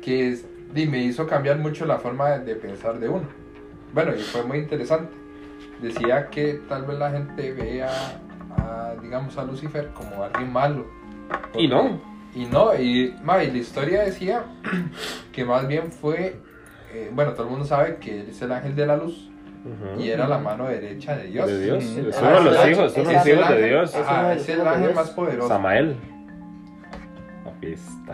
[0.02, 3.24] que es- me hizo cambiar mucho la forma de, de pensar de uno.
[3.92, 5.12] Bueno, y fue muy interesante.
[5.82, 7.90] Decía que tal vez la gente vea,
[8.56, 10.86] a, digamos, a Lucifer como alguien malo.
[11.54, 12.00] Y no.
[12.34, 14.44] Y no, y, ma, y la historia decía
[15.32, 16.36] que más bien fue,
[16.94, 19.28] eh, bueno, todo el mundo sabe que él es el ángel de la luz
[19.98, 21.46] y era la mano derecha de Dios.
[21.46, 21.84] De Dios.
[21.84, 23.94] Es Ah, uno de los hijos, es uno de los hijos de Dios.
[23.94, 25.48] Ajá, Es el ángel más de poderoso.
[25.48, 25.96] Samael.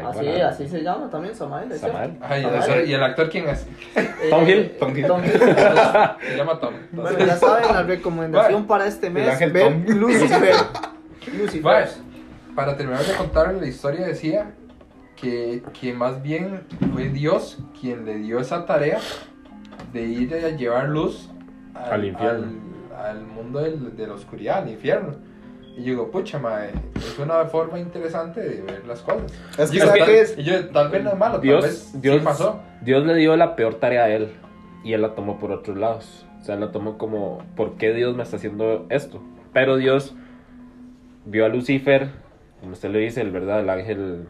[0.07, 1.73] Así, así se llama también, Samael.
[1.73, 2.13] ¿es Samael.
[2.17, 2.81] y, Samael.
[2.83, 3.67] el, y el actor quién es?
[3.97, 4.73] Eh, Tom Hill.
[4.79, 5.07] Tom Hill.
[5.07, 5.33] Tom Hill.
[6.21, 6.75] Se llama Tom.
[6.93, 9.85] Bueno, ya saben, la recomendación Bueno, para este mes, ver Tom.
[9.97, 10.55] Lucifer.
[11.37, 11.89] Lucifer.
[12.55, 14.51] Para terminar de contar la historia decía
[15.17, 18.99] que, que más bien fue Dios quien le dio esa tarea
[19.93, 21.31] de ir a llevar luz
[21.75, 22.47] Al infierno.
[22.97, 25.15] al, al mundo del- de la oscuridad, al infierno.
[25.79, 29.33] Y yo digo, pucha, mae, es una forma interesante de ver las cosas.
[29.57, 30.37] Es que, Digo, ¿sabe tal- qué es?
[30.39, 32.61] Y yo, tal vez no es malo, tal Dios, vez Dios, sí pasó.
[32.81, 34.33] Dios le dio la peor tarea a él
[34.83, 36.27] y él la tomó por otros lados.
[36.41, 39.23] O sea, él la tomó como, ¿por qué Dios me está haciendo esto?
[39.53, 40.17] Pero Dios
[41.25, 42.09] vio a Lucifer,
[42.59, 44.27] como usted le dice, el verdad, el ángel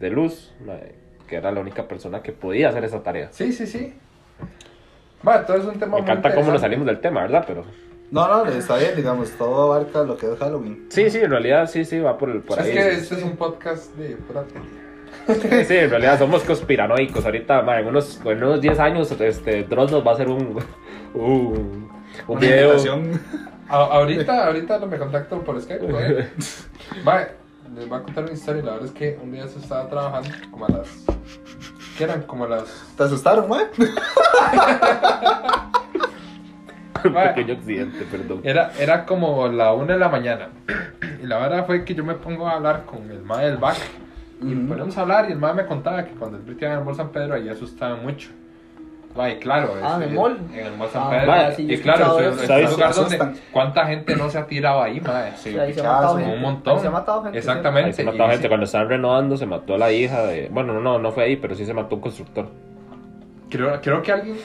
[0.00, 0.96] de luz, mae,
[1.28, 3.28] que era la única persona que podía hacer esa tarea.
[3.30, 3.94] Sí, sí, sí.
[5.22, 7.44] Mae, todo es un tema Me muy encanta cómo nos salimos del tema, ¿verdad?
[7.46, 7.64] Pero
[8.10, 10.86] No, no, está bien, digamos, todo abarca lo que es Halloween.
[10.88, 12.72] sí, sí, en realidad sí, sí, va por, el, por es ahí.
[12.72, 12.88] que sí.
[13.02, 14.44] este es un podcast de pura.
[15.66, 17.24] Sí, en realidad somos conspiranoicos.
[17.24, 20.58] Ahorita, mae, en unos, en unos 10 años, este, Dross nos va a hacer un,
[21.14, 21.90] un,
[22.26, 22.74] un video.
[23.68, 25.86] A- ahorita, ahorita no me contacto por Skype.
[27.04, 27.28] Mae,
[27.74, 28.62] les voy a contar una historia.
[28.62, 30.88] La verdad es que un día se estaba trabajando como a las.
[31.98, 32.22] ¿Qué eran?
[32.22, 32.64] Como a las.
[32.96, 33.66] ¿Te asustaron, man?
[37.34, 38.40] Pequeño accidente, perdón.
[38.44, 40.48] Era, era como la una de la mañana.
[41.22, 43.76] Y la verdad fue que yo me pongo a hablar con el mae del back.
[44.40, 44.68] Y Ujú.
[44.68, 47.08] ponemos a hablar y el mae me contaba que cuando él en el Mall San
[47.10, 48.28] Pedro ahí asustaban mucho.
[49.16, 49.74] Mae, claro.
[49.82, 50.38] Ah, en el mall.
[50.54, 51.26] En el Mall San Ah, Pedro.
[51.26, 52.42] mae, sí, y claro, es, eso.
[52.42, 52.66] es ¿Sabes?
[52.66, 55.32] un lugar donde cuánta gente no se ha tirado ahí, mae.
[55.36, 56.34] Sí, Sí, ahí se ha matado gente.
[56.36, 56.74] un montón.
[56.76, 57.38] Ahí se ha matado gente.
[57.38, 57.86] Exactamente.
[57.88, 58.42] Ahí se y mató gente.
[58.42, 60.48] sí, Cuando estaban renovando, se mató a la hija de.
[60.50, 62.46] Bueno, no, no, no fue ahí, pero sí se mató un constructor.
[63.50, 64.36] Creo, creo que alguien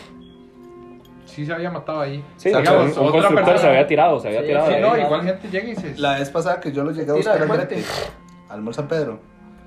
[1.34, 2.24] sí se había matado ahí.
[2.38, 4.68] Sí, Digamos, un, un otra constructor persona- se había tirado, se había Sí, tirado.
[4.68, 5.98] Sí, no, igual gente llega y se.
[5.98, 7.84] La vez pasada que yo lo llegué a buscar al brete,
[8.50, 9.20] al San Pedro.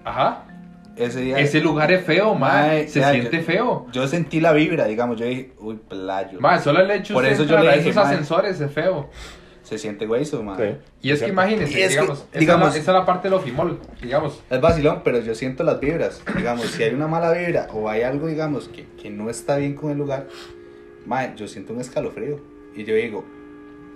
[0.04, 0.44] Ajá.
[0.96, 1.38] Ese día.
[1.38, 2.68] Ese lugar es feo, mae.
[2.68, 3.86] Mae, Se ya, siente yo- feo.
[3.92, 5.18] Yo sentí la vibra, digamos.
[5.18, 6.40] Yo dije, uy, playo.
[6.40, 7.46] Mae, solo el hecho de esos
[7.94, 8.04] mae.
[8.04, 9.10] ascensores es feo.
[9.62, 10.56] Se siente hueso, man.
[10.56, 10.62] Sí.
[11.02, 11.32] Y es que Cierto.
[11.32, 13.80] imagínense, Y es que, digamos, esa, digamos- es la, esa es la parte del ofimol,
[14.00, 14.40] digamos.
[14.48, 16.22] Es vacilón, pero yo siento las vibras.
[16.36, 19.74] Digamos, si hay una mala vibra o hay algo, digamos, que, que no está bien
[19.74, 20.28] con el lugar,
[21.06, 22.38] mae, yo siento un escalofrío.
[22.74, 23.24] Y yo digo,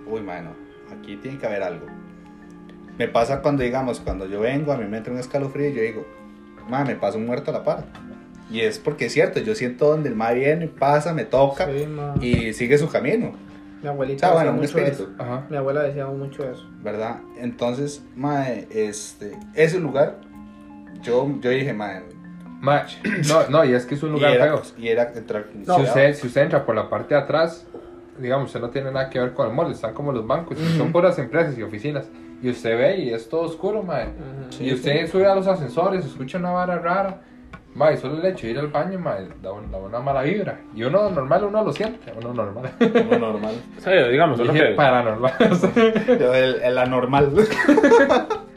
[0.07, 0.51] uy, mano,
[0.91, 1.85] aquí tiene que haber algo.
[2.97, 5.81] Me pasa cuando, digamos, cuando yo vengo, a mí me entra un escalofrío y yo
[5.81, 6.05] digo,
[6.69, 7.85] mae, me pasa un muerto a la par.
[8.49, 11.87] Y es porque es cierto, yo siento donde el mae viene, pasa, me toca Sí,
[12.19, 13.31] y sigue su camino.
[13.81, 15.13] Mi O abuelita sea, bueno, decía un mucho espíritu.
[15.13, 15.23] eso.
[15.23, 15.47] Ajá.
[15.49, 16.67] Mi abuela decía mucho eso.
[16.83, 17.21] ¿verdad?
[17.39, 20.19] Entonces, mae, este, ese lugar,
[21.01, 22.03] yo, yo dije, mae,
[23.27, 24.61] No, no, y es que es un lugar y era, feo.
[24.77, 25.75] y era entrar No.
[25.77, 27.65] si, usted, si usted entra por la parte de atrás,
[28.19, 30.77] digamos, usted no tiene nada que ver con el mall, están como los bancos, y
[30.77, 32.07] son puras empresas y oficinas.
[32.43, 34.05] Y usted ve y es todo oscuro, mae.
[34.07, 34.63] Ujú.
[34.63, 37.21] y usted sube a los ascensores, escucha una vara rara.
[37.73, 40.59] Mae, solo el hecho de ir al baño, mae, da, un- da una mala vibra.
[40.75, 42.69] Y uno normal, uno lo siente, uno normal.
[42.79, 43.55] Uno normal.
[43.77, 45.33] Sí, digamos, Dije que paranormal.
[46.19, 47.31] El, el anormal.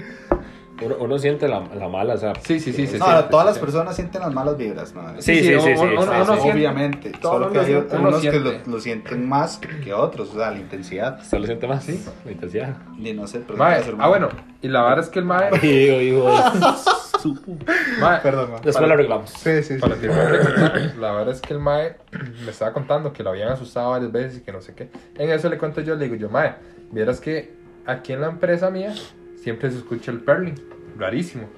[0.84, 2.32] uno, uno siente la, la mala, o sea.
[2.42, 2.86] sí, sí, sí.
[2.86, 3.60] se no, siente, todas se las siente.
[3.60, 5.02] personas sienten las malas vibras, ¿no?
[5.20, 6.40] Sí, Sí, sí, sí, sí, sí, uno- sí, uno sí.
[6.40, 7.98] siente- Obviamente, Todos solo que lo hay sienten.
[8.00, 8.70] Uno unos que lo, siente.
[8.70, 11.18] lo sienten más que otros, o sea, la intensidad.
[11.20, 12.04] Se lo siente más, sí.
[12.24, 12.76] La intensidad.
[12.98, 14.28] Y no sé, pero Mae, ah, bueno,
[14.62, 16.28] y la verdad es que el mae, Hijo, hijo.
[18.00, 18.60] mae, Perdón, ma.
[18.60, 19.30] Después lo arreglamos.
[19.30, 19.80] Sí, sí, sí.
[19.80, 21.96] Para la verdad es que el mae
[22.44, 24.90] me estaba contando que lo habían asustado varias veces y que no sé qué.
[25.16, 26.54] En eso le cuento yo, le digo yo, mae,
[26.90, 27.54] vieras que
[27.86, 28.94] aquí en la empresa mía
[29.42, 30.54] siempre se escucha el perling,
[30.96, 31.48] rarísimo.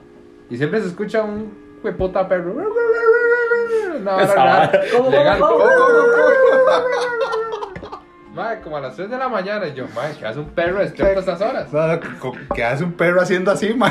[0.50, 2.52] Y siempre se escucha un huepota perro.
[2.52, 4.80] Una vara Esa rara, vara.
[4.96, 5.38] ¿Cómo, legal.
[5.40, 5.70] cómo, cómo,
[8.36, 10.80] Mae, como a las 3 de la mañana, y yo, mae, ¿qué hace un perro
[10.80, 11.72] despierto a estas horas?
[11.72, 11.98] No, no,
[12.54, 13.90] que hace un perro haciendo así, man.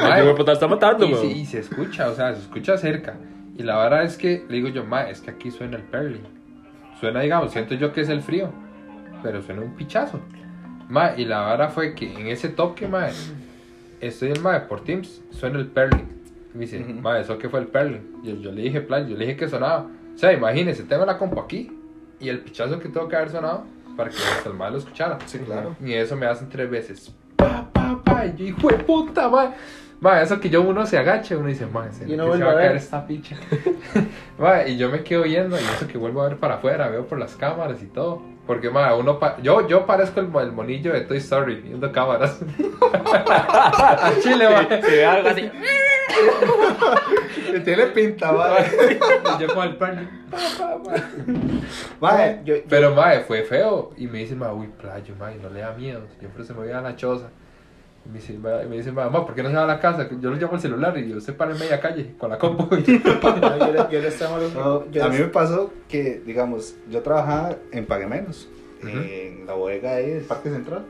[0.00, 3.16] Mae, El está matando, y, se, y se escucha, o sea, se escucha cerca.
[3.56, 6.22] Y la verdad es que, le digo yo, ma, es que aquí suena el perling.
[7.00, 8.52] Suena, digamos, siento yo que es el frío,
[9.24, 10.20] pero suena un pichazo.
[10.88, 13.08] Ma, y la verdad fue que en ese toque, ma,
[14.00, 16.08] estoy en ma, por Teams, suena el perling.
[16.54, 16.92] Me dice, Ujú.
[17.00, 18.22] ma, ¿eso qué fue el perling?
[18.22, 19.86] Yo, yo le dije, plan, yo le dije que sonaba.
[20.14, 21.70] O sea, imagínense, tengo la compu aquí
[22.18, 23.64] y el pichazo que tengo que haber sonado
[23.96, 25.18] para que hasta el mal lo escuchara.
[25.26, 25.76] Sí, claro.
[25.84, 27.14] Y eso me hacen tres veces.
[27.36, 28.26] Pa, pa, pa.
[28.26, 29.54] Y yo, hijo de puta, ma.
[30.00, 32.54] Ma, eso que yo uno se agacha, uno dice, ma, se, no se va a
[32.54, 33.36] caer esta picha.
[34.38, 37.06] ma, y yo me quedo viendo, y eso que vuelvo a ver para afuera, veo
[37.06, 38.22] por las cámaras y todo.
[38.46, 41.90] Porque, ma, uno pa- yo, yo parezco el, mo- el monillo de Toy Story, viendo
[41.92, 42.40] cámaras.
[42.92, 44.66] A Chile, ma.
[44.82, 45.50] Si ve algo así.
[47.64, 48.52] Tiene pinta, man.
[49.38, 50.08] Y yo con el perno.
[52.00, 53.90] Mae, Yo, yo- Pero, ma, fue feo.
[53.96, 56.02] Y me dice, ma, uy, playo, ma, y no le da miedo.
[56.18, 57.30] Siempre se me voy a la choza.
[58.06, 59.78] Y me dice, ma, y me dice, ma, ¿por qué no se va a la
[59.78, 60.08] casa?
[60.20, 62.64] Yo lo llamo al celular y yo se para en media calle con la compu.
[62.76, 68.06] yo, le- yo No, yo a mí me pasó que, digamos, yo trabajaba en Pague
[68.06, 68.48] Menos,
[68.82, 68.88] Ujú.
[68.88, 70.84] en la bodega ahí del Parque Central.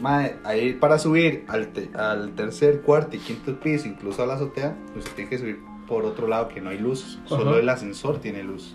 [0.00, 4.34] Mae, ahí para subir al, te- al tercer, cuarto y quinto piso, incluso a la
[4.34, 7.60] azotea, usted tiene que subir por otro lado que no hay luz, solo Ajá.
[7.60, 8.74] el ascensor tiene luz.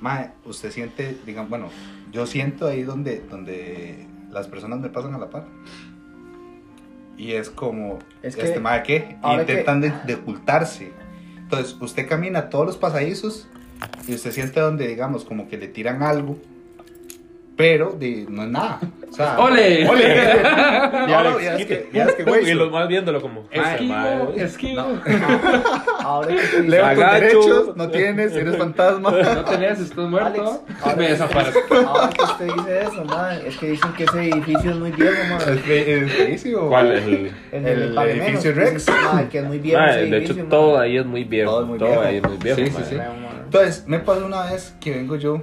[0.00, 1.68] Mae, usted siente, digamos, bueno,
[2.12, 5.46] yo siento ahí donde, donde las personas me pasan a la par.
[7.16, 9.16] Y es como, Es que- este mae, ¿qué?
[9.22, 10.92] que- Intentan de, de ocultarse.
[11.38, 13.48] Entonces, usted camina todos los pasadizos
[14.08, 16.38] y usted siente donde, digamos, como que le tiran algo,
[17.56, 18.80] pero de, no es nada.
[19.10, 19.88] O sea, ¡Ole!
[19.88, 20.02] ¡Ole!
[20.02, 23.44] Ya, No, no, ya es que- ya es que, güey, Y los más viéndolo como.
[23.52, 24.82] Esquivo, "Mae, esquivo.
[26.02, 27.20] Ahora que Leo tus Agacho.
[27.20, 29.10] derechos, no tienes, eres fantasma.
[29.34, 30.64] No tenés, estás muerto.
[30.82, 31.10] Alex, me Alex.
[31.10, 31.74] desaparezco.
[31.76, 35.14] Ahora que usted dice eso, man, es que dicen que ese edificio es muy viejo,
[35.30, 35.40] man.
[35.40, 36.68] Es es feísimo.
[36.68, 37.32] ¿Cuál es el.?
[37.52, 38.74] El, El Pague edificio Rex.
[38.74, 40.48] dicen, man, que es muy viejo ese de hecho, man.
[40.48, 41.50] todo ahí es muy viejo.
[41.50, 42.02] Todo Todo, es muy viejo.
[42.02, 42.56] ahí es muy viejo.
[42.58, 42.96] Sí, sí, sí.
[43.44, 45.40] Entonces, me pasó una vez que vengo yo,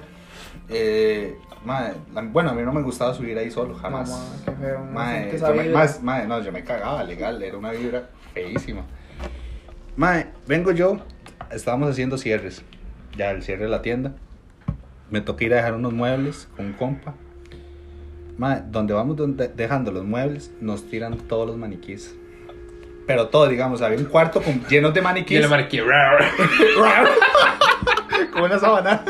[0.69, 4.09] eh, la- bueno, a mí no me gustaba subir ahí solo, jamás.
[4.09, 4.79] Mamá, qué feo.
[4.79, 8.83] no Mae, siente yo me, más- no, yo me cagaba legal, era una vibra feísima.
[9.95, 10.97] Mae, vengo yo,
[11.51, 12.63] estábamos haciendo cierres,
[13.17, 14.13] ya el cierre de la tienda.
[15.09, 17.13] Me toca ir a dejar unos muebles con un compa.
[18.37, 22.15] Mae, donde vamos donde- dejando los muebles, nos tiran todos los maniquís.
[23.05, 25.41] Pero todo, digamos, había un cuarto con, lleno de Y maniquís.
[25.41, 25.83] le marqué.
[28.31, 29.03] Como una sábana.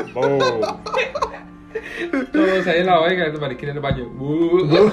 [2.32, 4.10] Todos ahí en la oiga, el mariquín en el baño.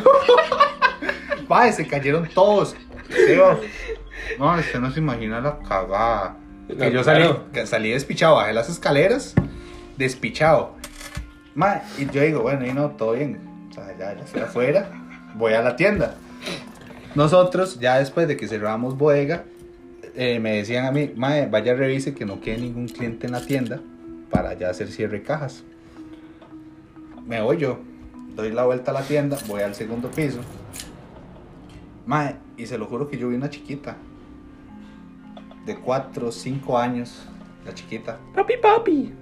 [1.49, 2.77] Mae, se cayeron todos.
[4.39, 6.37] No, usted no se imagina la cagada.
[6.67, 7.67] Que No, yo salí, claro.
[7.67, 9.35] salí despichado, bajé las escaleras,
[9.97, 10.77] despichado.
[11.55, 13.41] Mae, y yo digo, bueno, y no, todo bien.
[13.71, 14.91] O sea, ya, ya estoy afuera,
[15.35, 16.17] voy a la tienda.
[17.15, 19.45] Nosotros, ya después de que cerramos bodega,
[20.15, 23.41] eh, me decían a mí, mae, vaya revise que no quede ningún cliente en la
[23.41, 23.81] tienda
[24.31, 25.65] para ya hacer cierre cajas.
[27.29, 27.79] Me voy yo,
[28.35, 30.41] doy la vuelta a la tienda, voy al segundo piso.
[32.07, 33.97] Mae, y se lo juro que yo vi una chiquita.
[35.67, 37.23] De 4 o 5 años.
[37.67, 38.19] La chiquita.
[38.35, 39.13] Papi, papi.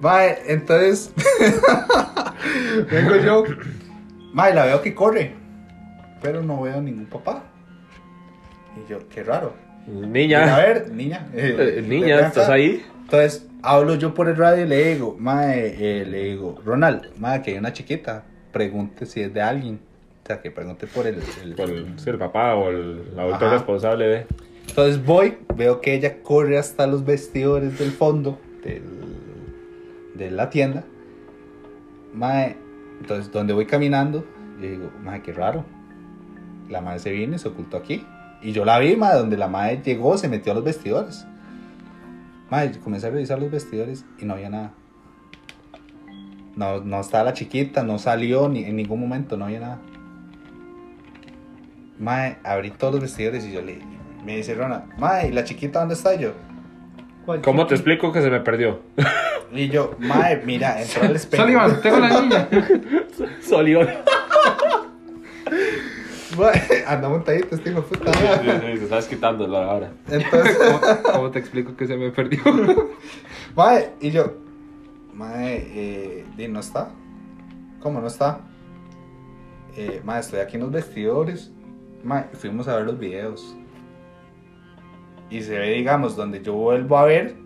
[0.00, 1.12] Mae, entonces.
[2.90, 3.44] vengo yo.
[4.32, 5.34] Mae, la veo que corre.
[6.22, 7.42] Pero no veo ningún papá.
[8.76, 9.52] Y yo, qué raro.
[9.88, 10.56] Mira, a Niña.
[10.58, 11.28] ver, niña.
[11.32, 12.26] eh, Eh, niña, acá.
[12.28, 12.86] ¿estás ahí?
[13.02, 17.42] Entonces, hablo yo por el radio y le digo, mae, eh, le digo, Ronald, mae,
[17.42, 18.24] que hay una chiquita.
[18.52, 19.80] Pregunte si es de alguien.
[20.24, 21.20] O sea, que pregunte por el.
[21.44, 23.50] el- Por el, el papá o el adulto Ajá.
[23.54, 24.26] responsable de.
[24.68, 28.82] Entonces voy, veo que ella corre hasta los vestidores del fondo del-
[30.14, 30.84] de la tienda.
[32.14, 32.56] Mae,
[33.00, 34.24] entonces donde voy caminando,
[34.60, 35.64] yo digo, mae, qué raro.
[36.68, 38.04] La madre se vino y se ocultó aquí.
[38.42, 41.26] Y yo la vi, mae, donde la madre llegó, se metió a los vestidores.
[42.50, 44.72] Mae, yo comencé a revisar los vestidores y no había nada.
[46.56, 49.78] No, no estaba la chiquita, no salió ni en ningún momento, no había nada.
[51.98, 53.78] Mae, abrí todos los vestidores y yo le
[54.24, 56.32] me dice Rona, Mae, ¿y la chiquita dónde está yo?
[57.24, 58.80] ¿Cuál ¿Cómo te explico que se me perdió?
[59.52, 61.42] Y yo, Mae, mira, entró al espejo.
[61.42, 62.48] Sullivan, tengo la niña.
[63.42, 63.88] Solión.
[66.86, 68.12] Anda montadito, este hijo de puta.
[68.12, 69.92] te estás quitando ahora.
[70.08, 72.40] Entonces, ¿Cómo, cómo te explico que se me perdió?
[73.56, 74.34] Mae, y yo,
[75.14, 76.90] Mae, eh, ¿no está?
[77.80, 78.40] ¿Cómo no está?
[79.76, 81.52] Eh, mae, estoy aquí en los vestidores.
[82.02, 83.56] Mae, fuimos a ver los videos.
[85.28, 87.36] Y se ve, digamos, donde yo vuelvo a ver.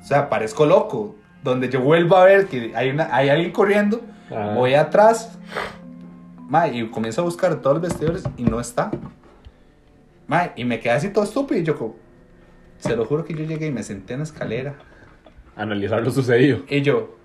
[0.00, 1.16] O sea, parezco loco.
[1.42, 4.00] Donde yo vuelvo a ver que hay, una, hay alguien corriendo.
[4.30, 4.52] Ah.
[4.54, 5.38] Voy atrás.
[6.48, 8.90] Mae, y comienzo a buscar todos los vestidores y no está.
[10.26, 11.60] Mae, y me quedé así todo estúpido.
[11.60, 11.96] Y yo, como,
[12.78, 14.76] se lo juro que yo llegué y me senté en la escalera.
[15.56, 16.60] Analizar lo sucedido.
[16.68, 17.16] Y yo,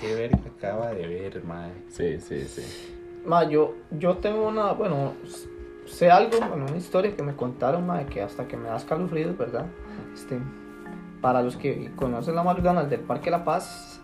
[0.00, 1.72] qué verga acaba de ver, mae.
[1.90, 2.96] Sí, sí, sí.
[3.26, 5.12] Ma, yo, yo tengo una, bueno,
[5.86, 9.36] sé algo, bueno, una historia que me contaron, ma, que hasta que me da escalofríos,
[9.36, 9.66] ¿verdad?
[10.14, 10.38] Este,
[11.20, 14.00] para los que conocen la McDonald's del Parque La Paz,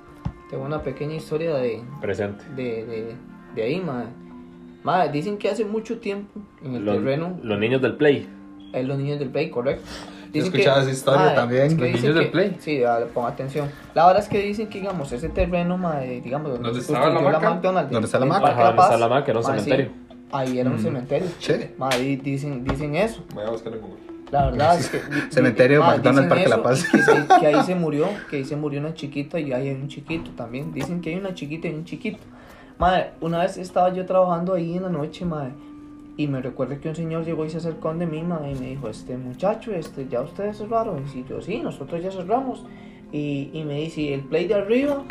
[0.50, 2.44] tengo una pequeña historia de, Presente.
[2.55, 3.16] de, de,
[3.57, 4.05] de ahí, ma.
[4.85, 8.29] Ma, dicen que hace mucho tiempo en el Los, terreno, los niños del Play.
[8.73, 9.83] es los niños del Play, correcto.
[10.33, 12.57] He escuchado esa historia también, es que los dicen niños del que- Play.
[12.61, 13.69] Sí, dale, pon atención.
[13.95, 16.92] La verdad es que dicen que, digamos, ese terreno, ma, de- digamos, donde, ¿Dónde se
[16.92, 17.51] estaba la maca?
[17.51, 18.49] McDonald's, ¿Dónde está la del maca?
[18.53, 19.92] Ajá, donde está la maca, era un ma, sí, cementerio.
[20.33, 20.81] ahí era un Mm.
[20.81, 21.29] cementerio.
[21.40, 21.53] Sí.
[21.79, 23.25] Ma, ahí dicen, dicen eso.
[23.35, 23.97] Voy a buscar en Google.
[24.31, 24.99] La verdad es que.
[25.31, 26.85] Cementerio ma, McDonald's, dicen Parque La Paz.
[26.90, 29.75] Que, se- que ahí se murió, que ahí se murió una chiquita y ahí hay
[29.75, 30.73] un chiquito también.
[30.75, 32.19] Dicen que hay una chiquita y un chiquito.
[32.79, 35.53] Madre, una vez estaba yo trabajando ahí en la noche, madre.
[36.19, 38.67] Y me recuerdo que un señor llegó y se acercó de mí, madre, y me
[38.71, 41.05] dijo, este muchacho, este, ya ustedes cerraron.
[41.15, 42.65] Y yo, sí, nosotros ya cerramos.
[43.12, 45.05] Y, y me dice, el play de arriba,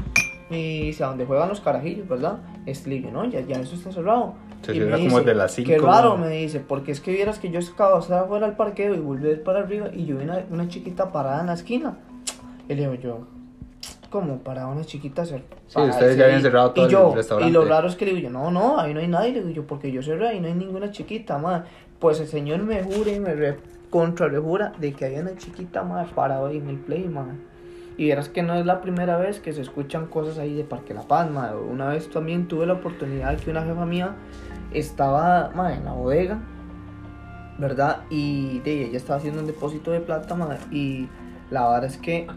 [0.50, 2.40] y dice, a donde juegan los carajillos, ¿verdad?
[2.66, 4.34] Este, le digo, no, ya, ya eso está cerrado.
[4.64, 6.26] Sí, Y me como de las Qué cinco, raro, ¿no?
[6.26, 9.60] me dice, porque es que vieras que yo estar afuera del parqueo y ir para
[9.60, 11.98] arriba y yo vi una, una chiquita parada en la esquina.
[12.68, 13.28] Y le digo yo,
[14.16, 15.24] ¿cómo parada una chiquita?
[15.24, 17.50] cer- parada ustedes ya habían cerrado todo y el yo, restaurante.
[17.50, 19.34] Y lo raro es que le digo yo, no, no, ahí no hay nadie.
[19.34, 21.68] Le digo yo, porque yo cerré, ahí no hay ninguna chiquita, madre.
[22.00, 23.58] Pues el señor me jura y me re,
[23.90, 27.34] contra rejura de que había una chiquita, madre, parada ahí en el play, madre.
[27.98, 30.94] Y verás que no es la primera vez que se escuchan cosas ahí de Parque
[30.94, 31.58] La Paz, madre.
[31.58, 34.16] Una vez también tuve la oportunidad de que una jefa mía
[34.74, 36.40] estaba, madre, en la bodega,
[37.58, 38.04] ¿verdad?
[38.10, 40.60] Y de ella estaba haciendo un depósito de plata, madre.
[40.72, 41.10] Y
[41.52, 42.28] la verdad es que,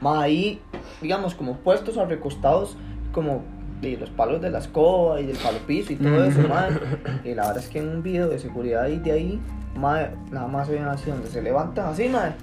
[0.00, 0.60] madre, ahí,
[1.02, 2.76] digamos, como puestos o recostados,
[3.12, 3.42] como
[3.80, 6.76] de los palos de la escoba y del palo piso y todo eso, madre.
[7.24, 9.40] Y la verdad es que en un video de seguridad ahí de ahí,
[9.76, 12.34] madre, nada más se ven así donde se levantan así, madre.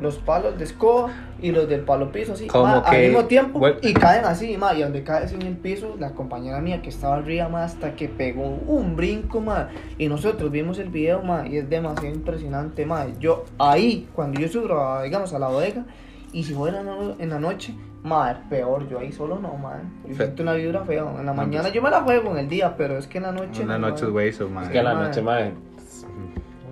[0.00, 1.10] los palos de escoba
[1.40, 3.76] y los del palo piso así, ma, al que- mismo tiempo bueno.
[3.82, 7.14] y caen así, ma, y donde caes en el piso, la compañera mía que estaba
[7.18, 11.58] arriba, ma, hasta que pegó un brinco, ma, y nosotros vimos el video, ma, y
[11.58, 15.84] es demasiado impresionante, ma, yo ahí, cuando yo subo, a, digamos, a la bodega,
[16.32, 19.54] y si fuera en la- en la noche, ma, es peor, yo ahí solo no,
[19.56, 22.00] ma, yo Fe- siento una vibra fea, en la No, mañana pues- yo me la
[22.02, 24.08] juego en el día, pero es que en la noche Una no, noche ma.
[24.08, 24.72] es güey, so, Es madre.
[24.72, 25.04] que a la Mae.
[25.08, 25.52] noche, mae.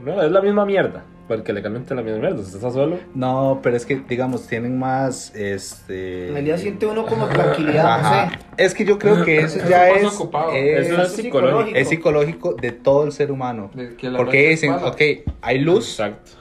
[0.05, 1.05] No, es la misma mierda.
[1.29, 2.43] Porque legalmente es la misma mierda.
[2.43, 2.97] Si estás solo.
[3.15, 6.29] No, pero es que, digamos, tienen más, este...
[6.31, 8.39] En el día siente uno como tranquilidad, no sé.
[8.57, 10.05] Es que yo creo que eso Eso ya es...
[10.07, 10.51] ocupado.
[10.53, 11.77] es- Eso es psicológico.
[11.79, 13.71] es psicológico de todo el ser humano.
[14.03, 15.01] La Porque dicen, ok,
[15.41, 16.33] hay luz, Exacto.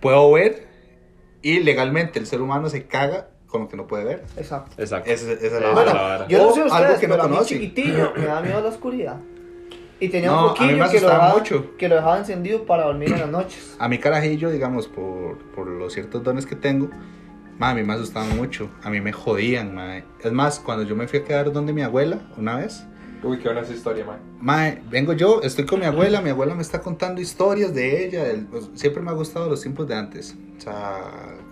[0.00, 0.65] puedo ver,
[1.50, 4.24] y legalmente el ser humano se caga con lo que no puede ver.
[4.36, 4.74] Exacto.
[4.78, 5.10] Exacto.
[5.10, 5.92] Esa, esa es la vara.
[5.92, 6.28] vara.
[6.28, 8.68] Yo no sé algo ustedes, que no pero a mí chiquitillo me da miedo la
[8.68, 9.16] oscuridad.
[9.98, 11.76] Y tenía No, un foquillo que lo, dejaba, mucho.
[11.78, 13.76] que lo dejaba encendido para dormir en las noches.
[13.78, 16.90] A mi carajillo, digamos, por, por los ciertos dones que tengo,
[17.58, 18.68] ma, a mí me asustaban mucho.
[18.82, 19.96] A mí me jodían, ma.
[20.22, 22.84] Es más, cuando yo me fui a quedar donde mi abuela una vez,
[23.22, 24.18] Uy, qué buena esa historia, man.
[24.40, 28.24] Mae, vengo yo, estoy con mi abuela, mi abuela me está contando historias de ella,
[28.24, 31.00] del- pues, siempre me ha gustado los tiempos de antes, o sea,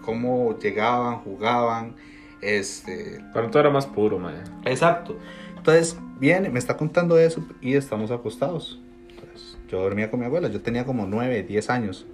[0.02, 1.94] cómo llegaban, jugaban,
[2.40, 3.24] este...
[3.32, 4.34] Cuando todo era más puro, mae.
[4.66, 5.16] Exacto.
[5.56, 8.80] Entonces, viene, me está contando eso y estamos acostados.
[9.08, 12.06] Entonces, yo dormía con mi abuela, yo tenía como 9, 10 años.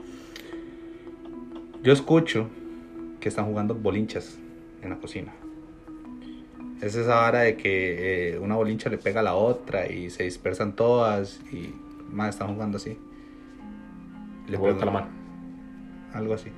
[1.83, 2.49] Yo escucho
[3.19, 4.39] que están jugando bolinchas
[4.83, 5.33] en la cocina.
[6.83, 10.23] Es esa vara de que eh, una bolincha le pega a la otra y se
[10.25, 11.75] dispersan todas y
[12.11, 12.99] más están jugando así.
[14.49, 15.09] Le juego pregunto- calamar.
[16.15, 16.51] algo así.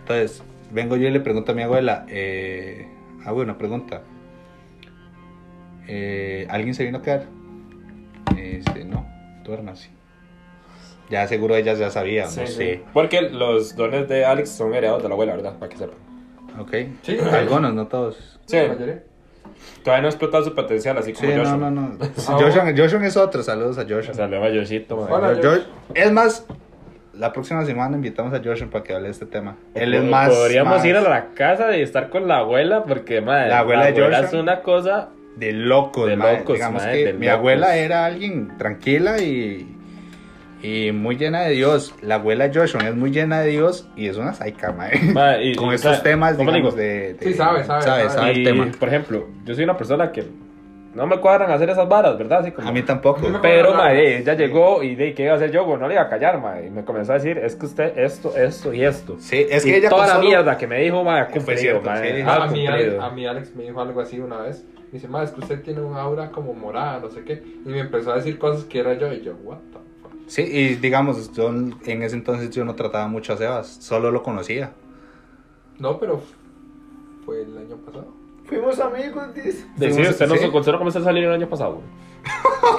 [0.00, 2.86] Entonces, vengo yo y le pregunto a mi abuela, eh,
[3.24, 4.02] hago una pregunta.
[5.88, 7.26] Eh, ¿Alguien se vino a quedar?
[8.34, 9.06] Dice, no,
[9.44, 9.90] duérmase.
[11.10, 12.82] Ya seguro ella ya sabía, no sé.
[12.92, 15.58] Porque los dones de Alex son heredados de la abuela, ¿verdad?
[15.58, 15.96] Para que sepan.
[16.58, 16.74] Ok.
[17.02, 17.18] Sí.
[17.18, 18.38] Algunos, no todos.
[18.46, 18.56] Sí.
[18.56, 19.02] La mayoría.
[19.82, 21.56] Todavía no ha explotado su potencial, así Sí, como Joshua.
[21.56, 21.98] no, no, no.
[22.28, 24.12] Ah, Joshua, Joshua es otro, saludos a Joshua.
[24.12, 25.12] O sea, le va Yoshito, mae.
[25.12, 25.58] Hola, Yo-
[25.94, 26.46] es más,
[27.12, 29.56] la próxima semana invitamos a Joshua para que hable de este tema.
[29.74, 30.30] Él es más...
[30.30, 33.86] Podríamos más ir a la casa y estar con la abuela, porque, madre, La abuela
[33.86, 34.20] de Joshua.
[34.20, 35.10] es una cosa.
[35.36, 37.38] de locos, De locos, Digamos mae, que de mi locos.
[37.38, 39.73] abuela era alguien tranquila y,
[40.64, 41.94] y muy llena de Dios.
[42.02, 44.98] La abuela Joshua es muy llena de Dios y es una saica, mae.
[45.12, 46.82] Mae, y- Con y, estos temas, ¿cómo digamos, digo?
[46.84, 48.30] de, de- Sí, sabe, sabe, sabe, sabe.
[48.30, 48.70] el Y, tema.
[48.78, 50.24] por ejemplo, yo soy una persona que
[50.94, 52.38] no me cuadran hacer esas varas, ¿verdad?
[52.40, 53.28] Así como, A mí tampoco.
[53.28, 55.64] No Pero, las- ella llegó y de ¿qué iba a hacer yo?
[55.64, 56.66] Bueno, no le iba a callar, mae.
[56.66, 59.16] Y me comenzó a decir, es que usted esto, esto y esto.
[59.18, 61.90] Sí, es Y que ella toda la solo- mierda que me dijo, Fue cumplido, cierto,
[61.90, 62.14] mae.
[62.16, 62.22] sí.
[62.22, 64.64] ha a, mí, a mí Alex me dijo algo así una vez.
[64.92, 67.42] Me dice, ma, es que usted tiene un aura como morada, no sé qué.
[67.66, 69.12] Y me empezó a decir cosas que era yo.
[69.12, 69.83] Y yo, what the fuck.
[70.26, 74.22] Sí, y digamos, yo en ese entonces yo no trataba mucho a Sebas, solo lo
[74.22, 74.72] conocía.
[75.78, 76.22] No, pero
[77.24, 78.06] fue el año pasado.
[78.46, 79.52] Fuimos amigos, dice.
[79.52, 80.40] Sí, Fuimos- usted no sí.
[80.40, 81.86] se no comenzó a salir el año pasado, güey.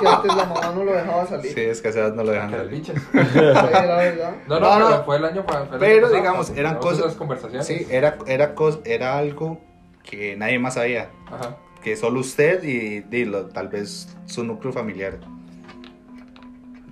[0.01, 1.53] Que antes la mamá no lo dejaba salir.
[1.53, 2.71] Sí, es que a Sebas no lo dejan Que salir.
[2.71, 2.95] bichas.
[3.13, 4.35] Verdad.
[4.47, 4.87] No, no, No, no.
[4.89, 7.67] pero fue el año, pa- fue el Pero, pasado, digamos, eran cosas- conversaciones.
[7.67, 9.59] Sí, era, era, cos- era algo
[10.03, 11.09] que nadie más sabía.
[11.27, 11.57] Ajá.
[11.83, 15.19] que solo usted y, dilo, tal vez su núcleo familiar.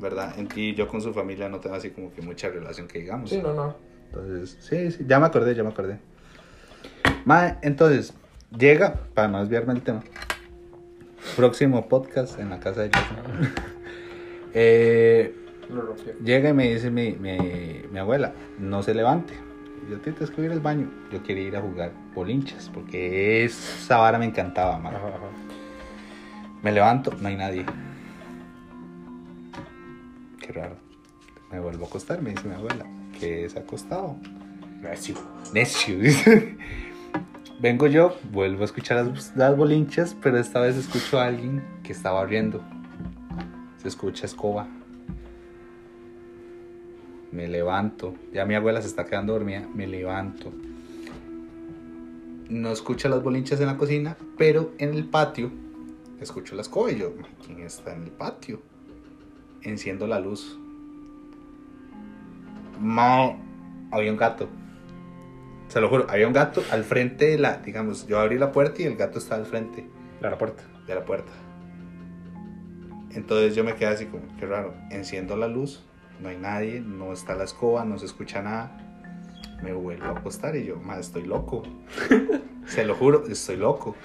[0.03, 0.35] ¿Verdad?
[0.57, 3.29] Y yo con su familia no tengo así como que mucha relación que digamos.
[3.29, 3.73] Sí, no, no.
[4.07, 5.97] Entonces, sí, sí, ya me acordé, ya me acordé.
[7.23, 8.13] Ma, entonces,
[8.55, 10.03] llega, para no desviarme del tema,
[11.37, 13.17] próximo podcast en la casa de Jason.
[14.53, 15.33] eh,
[16.21, 19.35] llega y me dice mi, mi, mi abuela, no se levante.
[19.89, 20.91] Yo te tengo que ir al baño.
[21.13, 24.89] Yo quería ir a jugar bolinchas, porque esa vara me encantaba, ma.
[24.89, 25.29] Ajá, ajá.
[26.61, 27.65] Me levanto, no hay nadie.
[30.43, 30.75] Qué raro.
[31.51, 32.85] Me vuelvo a acostar, me dice mi abuela,
[33.17, 34.17] que se ha acostado.
[34.81, 35.15] Necio.
[35.53, 36.57] Necio, dice.
[37.61, 41.93] Vengo yo, vuelvo a escuchar las, las bolinchas, pero esta vez escucho a alguien que
[41.93, 42.61] está barriendo.
[43.77, 44.67] Se escucha escoba.
[47.31, 48.13] Me levanto.
[48.33, 49.65] Ya mi abuela se está quedando dormida.
[49.73, 50.51] Me levanto.
[52.49, 55.51] No escucho las bolinchas en la cocina, pero en el patio
[56.19, 56.91] escucho la escoba.
[56.91, 57.13] Y yo,
[57.45, 58.72] ¿quién está en el patio?
[59.63, 60.57] Enciendo la luz.
[62.79, 63.35] Ma,
[63.91, 64.49] había un gato.
[65.67, 68.81] Se lo juro, había un gato al frente de la, digamos, yo abrí la puerta
[68.81, 69.87] y el gato estaba al frente
[70.21, 70.63] De la puerta.
[70.85, 71.31] de la puerta.
[73.11, 75.83] Entonces yo me quedé así como, qué raro, enciendo la luz,
[76.19, 78.77] no hay nadie, no está la escoba, no se escucha nada.
[79.61, 81.63] Me vuelvo a acostar y yo, más estoy loco.
[82.65, 83.95] se lo juro, estoy loco.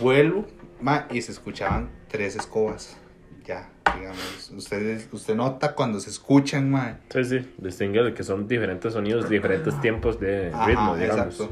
[0.00, 0.46] Vuelvo,
[0.80, 2.96] ma, y se escuchaban tres escobas,
[3.44, 6.96] ya, digamos, usted, usted nota cuando se escuchan, mae.
[7.10, 11.34] Sí, sí, distingue que son diferentes sonidos, diferentes tiempos de Ajá, ritmo, digamos.
[11.40, 11.50] exacto.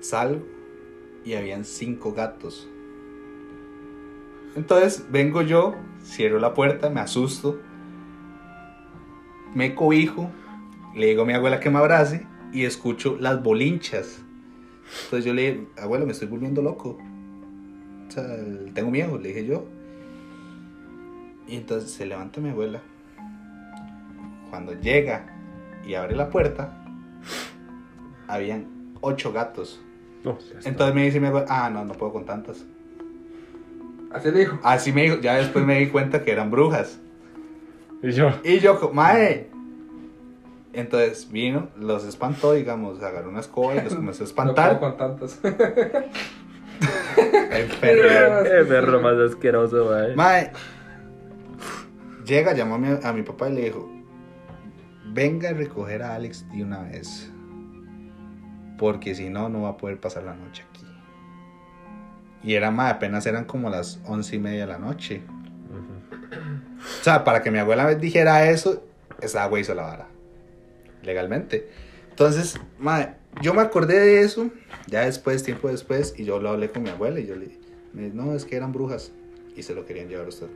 [0.00, 0.46] Salgo
[1.24, 2.68] y habían cinco gatos.
[4.56, 7.60] Entonces vengo yo, cierro la puerta, me asusto,
[9.54, 10.30] me cobijo,
[10.96, 14.20] le digo a mi abuela que me abrace y escucho las bolinchas.
[15.04, 16.98] Entonces yo le digo, abuela, me estoy volviendo loco.
[18.08, 18.24] O sea,
[18.72, 19.66] tengo miedo, le dije yo.
[21.48, 22.80] Y entonces se levanta mi abuela.
[24.50, 25.26] Cuando llega
[25.86, 26.72] y abre la puerta,
[28.26, 28.66] habían
[29.00, 29.80] ocho gatos.
[30.24, 30.38] No.
[30.64, 32.64] Entonces me dice mi abuela, ah, no, no puedo con tantas.
[34.12, 34.58] Así le dijo.
[34.62, 36.98] Así me dijo, ya después me di cuenta que eran brujas.
[38.02, 39.50] Y yo, Y yo, mae.
[40.72, 44.78] Entonces vino, los espantó, digamos, agarró una escoba y los comenzó a No espantar.
[44.78, 45.40] puedo con tantas.
[47.80, 50.14] Qué perro más asqueroso, mae.
[50.14, 50.52] Mae,
[52.28, 53.90] llega, llamó a mi, a mi papá y le dijo,
[55.12, 57.30] venga a recoger a Alex de una vez,
[58.76, 60.84] porque si no, no va a poder pasar la noche aquí.
[62.42, 65.22] Y era, mae, apenas eran como las once y media de la noche.
[67.00, 68.84] O sea, para que mi abuela me dijera eso,
[69.20, 70.06] esa agua hizo la vara.
[71.02, 71.68] Legalmente.
[72.10, 74.50] Entonces, mae, yo me acordé de eso,
[74.86, 77.58] ya después, tiempo después, y yo lo hablé con mi abuela y yo le
[77.92, 79.12] me dijo, no, es que eran brujas
[79.56, 80.48] y se lo querían llevar a usted.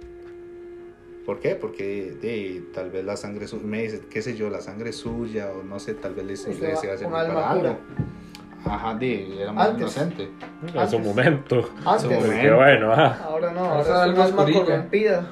[1.25, 1.55] ¿Por qué?
[1.55, 5.51] Porque de, tal vez la sangre suya, me dice, qué sé yo, la sangre suya,
[5.53, 7.79] o no sé, tal vez va a servir con alma para algo.
[8.64, 9.81] Ajá, de, era muy Antes.
[9.81, 10.31] inocente.
[10.75, 11.68] En su momento.
[11.85, 12.03] Antes.
[12.03, 13.18] Su Qué bueno, ah.
[13.25, 14.64] Ahora no, Ahora ahora es alma oscurilla.
[14.64, 15.31] corrompida.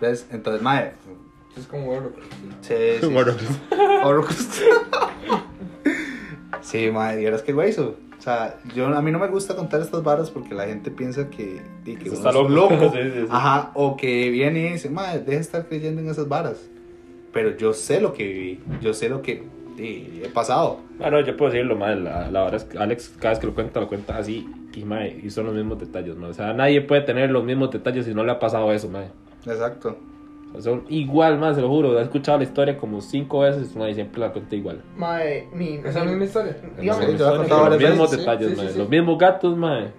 [0.00, 0.26] ¿Ves?
[0.30, 0.92] Entonces, mae,
[1.56, 2.12] Es como oro.
[2.62, 3.06] sí, sí,
[4.04, 4.62] Horrocrux.
[6.62, 7.94] sí, madre, vieras qué güey O
[8.24, 11.60] sea, yo, a mí no me gusta contar estas varas porque la gente piensa que,
[11.84, 12.74] que uno está es un loco.
[12.74, 12.90] loco.
[12.94, 13.26] Sí, sí, sí.
[13.30, 16.68] Ajá, o que viene y dice, madre, deja de estar creyendo en esas varas.
[17.32, 19.44] Pero yo sé lo que viví, yo sé lo que
[19.76, 20.80] he pasado.
[20.98, 21.96] Bueno, yo puedo decirlo, mae.
[21.96, 24.48] La, la verdad es que Alex, cada vez que lo cuenta, lo cuenta así.
[24.74, 26.30] Y, mae, y son los mismos detalles, mae.
[26.30, 29.08] O sea, nadie puede tener los mismos detalles si no le ha pasado eso, mae.
[29.46, 29.98] Exacto.
[30.54, 31.98] O sea, son igual, mae, se lo juro.
[31.98, 34.82] He escuchado la historia como cinco veces, mae, y siempre la cuenta igual.
[34.96, 35.74] Mae, mi.
[35.78, 36.56] Esa es la misma historia.
[36.80, 38.16] Digamos, Sí, Los mismos sí.
[38.18, 38.74] detalles, Sí, mae.
[38.76, 39.92] Los mismos gatos, mae.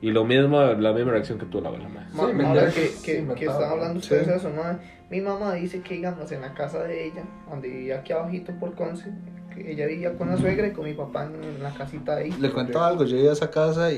[0.00, 2.04] Y lo mismo, la misma reacción que tú, la abuela, mae.
[2.12, 4.30] Ma- Sí, me ahora entera que, que que, están hablando ustedes sí.
[4.30, 4.78] de eso, ma,
[5.10, 8.76] mi mamá dice que digamos en la casa de ella, donde vivía aquí abajito por
[8.76, 9.10] Conce,
[9.52, 12.30] que ella vivía con la suegra y con mi papá en, en la casita ahí.
[12.38, 13.96] Le cuento algo, yo iba a esa casa y,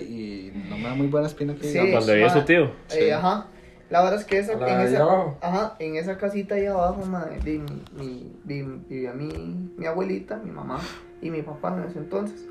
[0.55, 1.79] y no me da muy buena espina que Sí.
[1.91, 2.65] Cuando vivía su tío.
[2.65, 3.11] Eh, Sí.
[3.11, 3.49] ajá.
[3.91, 5.05] La verdad es que esa, en esa,
[5.43, 10.37] ajá, en esa casita ahí abajo, ma, de mi, mi- vi- vivía mi, mi abuelita,
[10.37, 10.79] mi mamá
[11.21, 12.47] y mi papá en ese entonces.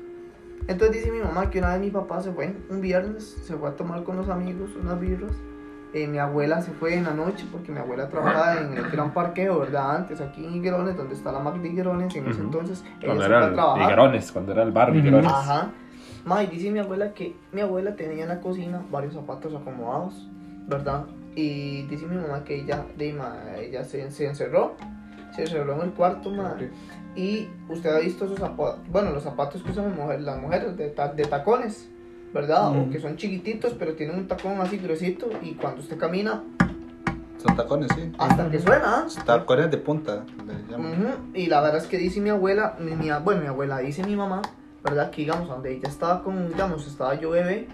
[0.68, 3.70] Entonces dice mi mamá que una vez mi papá se fue un viernes, se fue
[3.70, 5.32] a tomar con los amigos unas birras.
[5.94, 9.12] Eh, mi abuela se fue en la noche porque mi abuela trabajaba en el gran
[9.12, 9.96] parqueo, ¿verdad?
[9.96, 12.46] Antes aquí en Higuerones, donde está la Mac de Higuerones, en ese Ujú.
[12.48, 13.82] entonces ella Cuando se fue a eran trabajar.
[13.82, 15.32] Higuerones, cuando era el bar Higuerones.
[15.32, 15.70] Ajá.
[16.26, 20.28] Ma, y dice mi abuela que mi abuela tenía en la cocina varios zapatos acomodados,
[20.68, 21.06] ¿verdad?
[21.36, 24.74] Y dice mi mamá que ella, de, ma, ella se, se encerró,
[25.34, 26.56] se encerró en el cuarto, ma,
[27.16, 31.12] y usted ha visto esos zapatos, bueno, los zapatos que usan las mujeres, de, ta-
[31.12, 31.88] de tacones,
[32.34, 32.68] ¿verdad?
[32.68, 32.90] O Ujú.
[32.90, 36.42] que son chiquititos, pero tienen un tacón así gruesito, y cuando usted camina,
[37.38, 38.12] Son tacones, sí.
[38.18, 39.06] hasta que suena, ¿ah?
[39.24, 40.92] Tacones de punta, le llaman.
[40.92, 44.02] Ujú, Y la verdad es que dice mi abuela, mi, mi- bueno, mi abuela dice
[44.04, 44.42] mi mamá,
[44.84, 45.10] ¿verdad?
[45.10, 47.66] Que digamos, donde ella estaba con, digamos, estaba yo bebé,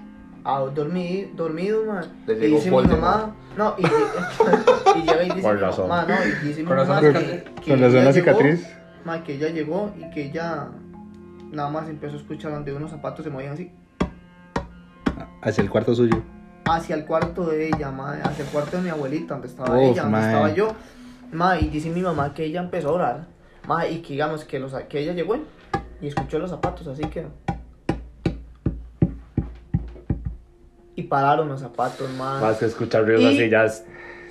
[0.49, 2.05] a dormir, dormido, man.
[2.27, 3.01] Le Y llegó dice mi Voldemort.
[3.03, 3.83] mamá, no, y,
[4.99, 5.89] y llega y dice Por mi razón.
[5.89, 8.13] mamá, no, y dice mi Por mamá razón, que, que Con razón ella la llegó,
[8.13, 8.69] cicatriz.
[9.05, 10.69] ma, que ella llegó y que ella
[11.53, 13.73] nada más empezó a escuchar donde unos zapatos se movían así,
[15.43, 16.23] Hacia el cuarto suyo.
[16.65, 19.93] hacia el cuarto de ella, ma, hacia el cuarto de mi abuelita, donde estaba Uf,
[19.93, 20.27] ella, donde mae.
[20.27, 20.69] estaba yo.
[21.33, 23.27] Ma, y dice mi mamá que ella empezó a orar.
[23.67, 25.37] Ma, y que digamos que, los, que ella llegó
[26.01, 27.27] y escuchó los zapatos, así que.
[30.97, 32.41] Y pararon los zapatos, ma.
[32.41, 33.85] Más que escuchar ruidos Y- así, ya es.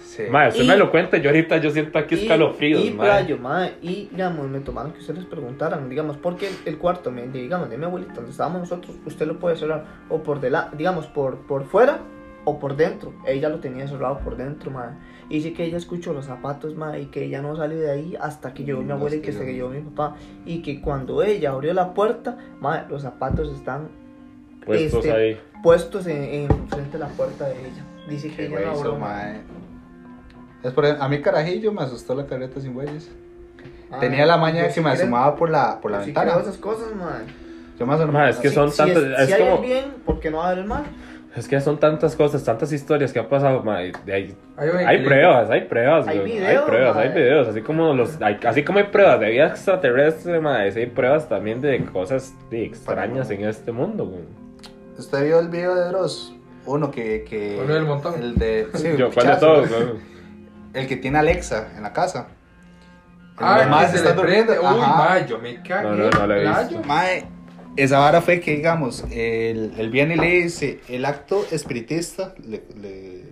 [0.03, 0.23] Sí.
[0.31, 3.05] Mae, usted Y- me lo cuenta, yo ahorita yo siento aquí Y- escalofríos, Y, mae.
[3.07, 7.69] playo, ma, y digamos, me tomaron que ustedes preguntaran, digamos, porque el, el cuarto, digamos,
[7.69, 11.39] de mi abuelita, donde estábamos nosotros, usted lo puede cerrar o por delante, digamos, por,
[11.45, 11.99] por fuera
[12.45, 13.13] o por dentro.
[13.27, 14.97] Ella lo tenía cerrado por dentro, ma.
[15.29, 18.15] Y dice que ella escuchó los zapatos, ma, y que ella no salió de ahí
[18.19, 20.15] hasta que llegó mi abuela y que se llegó mi papá.
[20.45, 23.89] Y que cuando ella abrió la puerta, ma, los zapatos están
[24.65, 25.37] Puestos este, ahí.
[25.65, 27.83] Puestos en, en frente de la puerta de ella.
[28.07, 28.71] Dice que ella no.
[30.63, 33.11] Es por a mí carajillo me asustó la carreta sin bueyes.
[33.91, 36.31] Ah, Tenía la maña que sí me creo- asomaba por la, por la ventana.
[36.31, 37.21] creo esas cosas, ma.
[37.79, 39.03] Yo más Mae, es que son Si tantas.
[39.03, 39.55] es, es si hay como.
[39.57, 40.83] el bien, ¿por qué no va a haber el mal?
[41.35, 43.61] Es que son tantas cosas, tantas historias que han pasado,
[44.13, 45.05] ahí- Hay hay equilibrio.
[45.09, 48.63] pruebas, hay pruebas, Hay güey, hay videos, pruebas, hay videos, así como los, hay- así
[48.63, 50.39] como hay pruebas de vida extraterrestre,
[50.75, 54.44] sí hay pruebas también de cosas de extrañas en este mundo, güey.
[54.97, 56.33] ¿Usted vio el video de Dross?
[56.65, 57.23] Uno que...
[57.29, 58.15] que Uno del montón.
[58.21, 58.67] El de...
[58.75, 59.69] Sí, Yo, ¿cuál de todos?
[60.73, 62.27] El que tiene Alexa en la casa.
[63.37, 64.55] Ah, se están le prende.
[64.55, 64.75] durmiendo.
[64.77, 64.97] Uy, Ajá.
[64.97, 65.83] ma, yo me cagué.
[65.89, 66.81] No, no, no lo he visto.
[66.85, 67.25] Mae,
[67.75, 72.63] esa vara fue que, digamos, el, el viene y le dice, el acto espiritista, le,
[72.81, 73.25] le-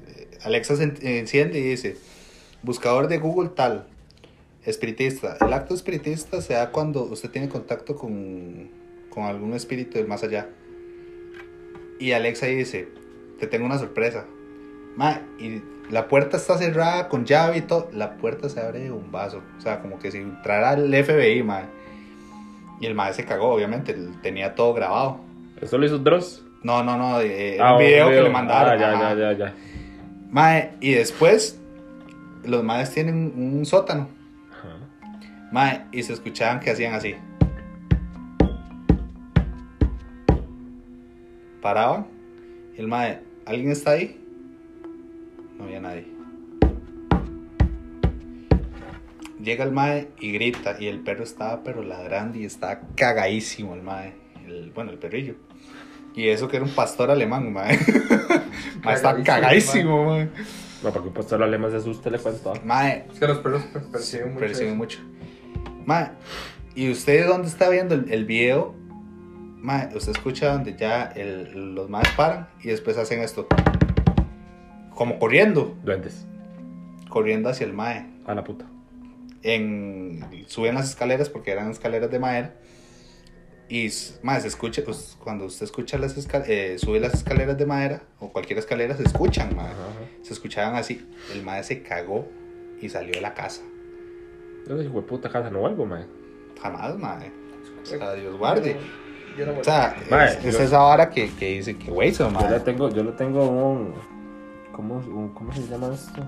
[0.43, 1.95] Alexa se en- enciende y dice,
[2.63, 3.87] buscador de Google tal,
[4.65, 5.37] espiritista.
[5.39, 8.69] El acto espiritista se da cuando usted tiene contacto con,
[9.09, 10.49] con algún espíritu del más allá.
[11.99, 12.89] Y Alexa dice,
[13.39, 14.25] te tengo una sorpresa.
[14.95, 18.91] Mae, y la puerta está cerrada con llave y todo, la puerta se abre de
[18.91, 19.41] un vaso.
[19.57, 21.65] O sea, como que si entrara el FBI, mae.
[22.79, 25.19] Y el mae se cagó, obviamente, tenía todo grabado.
[25.61, 26.43] ¿Eso lo hizo Dross?
[26.63, 28.73] No, no, no, eh, Ah, un video, un que le mandaron.
[28.73, 29.53] Ah, ya, ya, ya, ya.
[30.31, 31.59] Mae, y después,
[32.43, 34.07] los maes tienen un sótano.
[34.51, 34.77] Ajá.
[35.51, 37.15] Mae, y se escuchaban que hacían así.
[41.63, 42.05] Paraban.
[42.77, 44.19] Y el mae, ¿alguien está ahí?
[45.57, 46.05] No había nadie.
[49.41, 50.75] Llega el mae y grita.
[50.79, 54.13] Y el perro estaba pero ladrando y estaba cagadísimo el mae.
[54.45, 55.35] El, bueno, el perrillo.
[56.15, 57.79] Y eso que era un pastor alemán, mae.
[58.83, 60.29] mae estaba Cagadísimo, mae.
[60.83, 62.53] No, para que un pastor alemán se asuste, le cuento.
[62.65, 64.39] Mae, Es que los perros per- perciben mucho.
[64.39, 64.99] perciben mucho.
[65.85, 66.09] Mae,
[66.75, 68.75] ¿y usted dónde está viendo el, el video?
[69.63, 73.47] Mae, usted escucha donde ya el- los maes paran y después hacen esto.
[74.93, 76.25] Como corriendo, Duendes.
[77.09, 78.05] corriendo hacia el mae.
[78.25, 78.65] A la puta.
[79.41, 82.53] En, suben las escaleras porque eran escaleras de madera.
[83.69, 87.65] Y s- mae, se escucha, pues, cuando usted escucha las escaleras, sube las escaleras de
[87.65, 89.67] madera o cualquier escalera, se escuchan, mae.
[89.67, 89.99] Ajá, ajá.
[90.23, 91.07] Se escuchaban así.
[91.33, 92.27] El mae se cagó
[92.81, 93.61] y salió de la casa.
[94.67, 96.05] Yo dije, "Hue puta casa, no vuelvo, mae.
[96.61, 97.31] Jamás, mae.
[97.81, 98.77] O sea, Dios guarde.
[99.59, 102.49] O sea, Mae, es, es yo- esa vara que, que dice que güey, son, Yo
[102.49, 103.93] le tengo, yo le tengo un.
[104.71, 106.21] ¿Cómo, un- cómo se llama esto?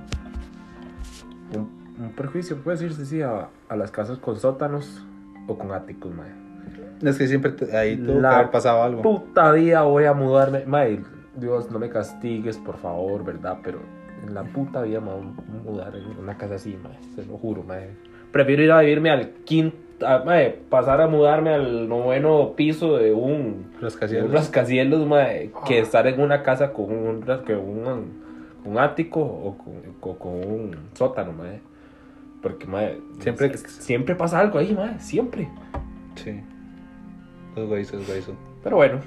[1.55, 5.05] Un, un prejuicio, puede decirse, sí, a, a las casas con sótanos
[5.47, 6.31] o con áticos, mae.
[7.01, 9.01] Es que siempre te- ahí tuvo La que haber pasado algo.
[9.01, 10.65] Puta vida voy a mudarme.
[10.65, 11.01] Mae,
[11.35, 13.59] Dios, no me castigues, por favor, ¿verdad?
[13.63, 13.79] Pero
[14.25, 16.97] en la puta vida me voy a mudar en una casa así, mae.
[17.15, 17.89] Se lo juro, mae.
[18.31, 19.77] Prefiero ir a vivirme al quinto.
[20.01, 24.27] A- mae, pasar a mudarme al noveno piso de un Rascacielos.
[24.27, 28.23] un rascacielos, mae, que estar en una casa con un, que un,
[28.65, 31.59] un ático o con, o con un sótano, mae.
[32.41, 35.47] Porque, mae, Siempre- es- siempre pasa algo ahí, mae, siempre.
[36.15, 36.41] Sí.
[37.55, 38.35] Los los.
[38.63, 38.99] Pero bueno,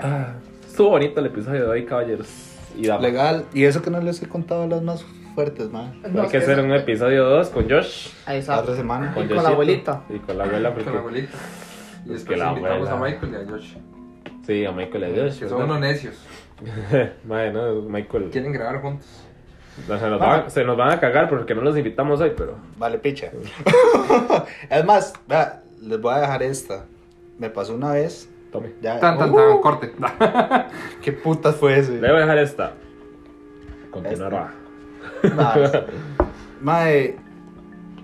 [0.00, 0.32] ah,
[0.66, 2.54] estuvo bonito el episodio de hoy, caballeros.
[2.76, 3.02] Y damas.
[3.02, 3.44] Legal.
[3.54, 5.04] Y eso que no les he contado las más
[5.38, 5.92] fuertes, mae.
[6.12, 8.08] No, Hay que hacer eso- un episodio 2 con Josh.
[8.26, 8.60] Ahí La está.
[8.60, 9.12] otra semana.
[9.16, 10.02] Y con la abuelita.
[10.08, 10.98] Y con la abuela, Con la porque...
[10.98, 11.38] abuelita.
[12.04, 13.74] Y Es después que la invitamos abuela- a Michael y a Josh.
[14.44, 15.38] Sí, a Michael y a Josh.
[15.38, 16.14] Que son unos necios.
[17.24, 18.30] No, Michael.
[18.32, 19.06] Quieren grabar juntos.
[19.86, 22.56] Se, nos van, se nos van a cagar porque no los invitamos hoy, pero...
[22.78, 23.30] Vale, picha.
[24.70, 26.84] es más, vea, les voy a dejar esta.
[27.38, 28.28] Me pasó una vez.
[28.50, 28.72] Tome.
[28.82, 29.92] Ya, Tan, tan, Uh, tan, corte.
[31.02, 31.92] ¿Qué putas fue ese?
[31.92, 32.72] Le voy a dejar esta.
[33.92, 34.52] Continuará.
[35.34, 35.84] Mae,
[36.60, 37.16] mae,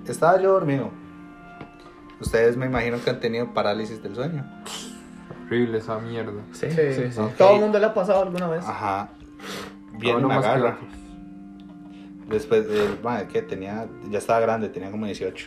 [0.06, 0.90] estaba yo dormido.
[2.20, 4.44] Ustedes me imagino que han tenido parálisis del sueño.
[5.46, 6.40] Horrible esa mierda.
[6.52, 7.10] Sí, Sí.
[7.12, 7.20] sí.
[7.36, 8.64] Todo el mundo le ha pasado alguna vez.
[8.66, 9.10] Ajá.
[9.94, 10.70] Una que garra.
[10.74, 10.78] otros.
[12.28, 15.46] Después, de, madre, que tenía, ya estaba grande, tenía como 18.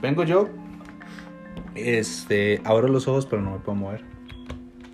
[0.00, 0.48] Vengo yo,
[1.74, 4.04] este, abro los ojos, pero no me puedo mover.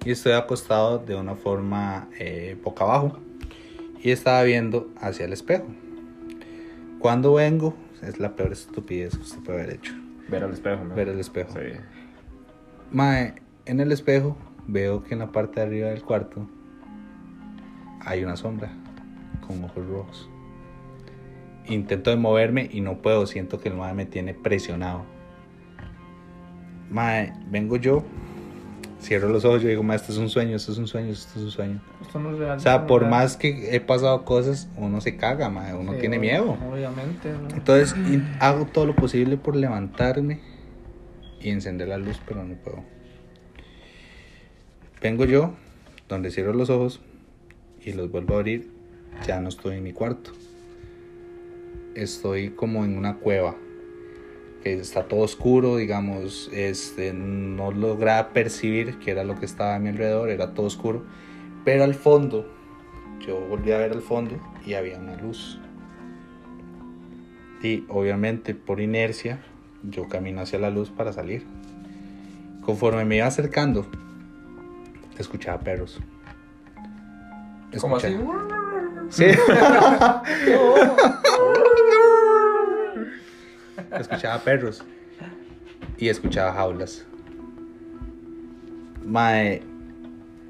[0.05, 3.19] Y estoy acostado de una forma eh, boca abajo.
[4.03, 5.67] Y estaba viendo hacia el espejo.
[6.99, 9.93] Cuando vengo, es la peor estupidez que usted puede haber hecho.
[10.29, 10.95] Ver al espejo, ¿no?
[10.95, 11.53] Ver el espejo.
[11.53, 11.79] Sí.
[12.91, 13.35] Mae,
[13.67, 14.37] en el espejo
[14.67, 16.49] veo que en la parte de arriba del cuarto
[18.01, 18.71] hay una sombra
[19.47, 20.31] con ojos rojos.
[21.67, 25.05] Intento de moverme y no puedo, siento que el mae me tiene presionado.
[26.91, 28.05] Mae, vengo yo,
[29.03, 31.39] cierro los ojos, yo digo, mae, esto es un sueño, esto es un sueño, esto
[31.39, 31.81] es un sueño.
[32.09, 32.57] Esto no es real.
[32.57, 33.11] O sea, por real.
[33.11, 36.57] más que he pasado cosas, uno se caga, mae, uno Sí, tiene miedo.
[36.73, 37.31] Obviamente.
[37.31, 37.55] ¿no?
[37.55, 37.95] Entonces
[38.41, 40.41] hago todo lo posible por levantarme
[41.39, 42.83] y encender la luz, pero no puedo.
[45.03, 45.53] Vengo yo,
[46.09, 47.03] donde cierro los ojos
[47.85, 48.71] y los vuelvo a abrir,
[49.27, 50.33] ya no estoy en mi cuarto.
[51.95, 53.55] Estoy como en una cueva,
[54.63, 59.79] que está todo oscuro, digamos, este, no lograba percibir qué era lo que estaba a
[59.79, 61.05] mi alrededor, era todo oscuro,
[61.69, 62.47] pero al fondo,
[63.27, 65.61] yo volví a ver al fondo y había una luz.
[67.63, 69.43] Y obviamente por inercia,
[69.83, 71.45] yo camino hacia la luz para salir.
[72.63, 73.87] Conforme me iba acercando,
[75.19, 76.01] escuchaba perros.
[77.79, 78.17] Como así.
[79.11, 79.27] Sí.
[84.01, 84.83] escuchaba perros
[85.99, 87.05] y escuchaba jaulas.
[89.05, 89.63] Mae,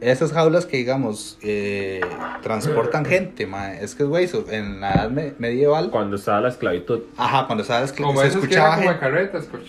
[0.00, 2.00] esas jaulas que digamos eh,
[2.42, 6.48] transportan gente, mae, es que güey, so- en la edad me- medieval, Cuando estaba la
[6.50, 7.00] esclavitud.
[7.16, 9.46] ajá, cuando sabes que Como se esos que escuchaba eran como carretas.
[9.50, 9.62] pues,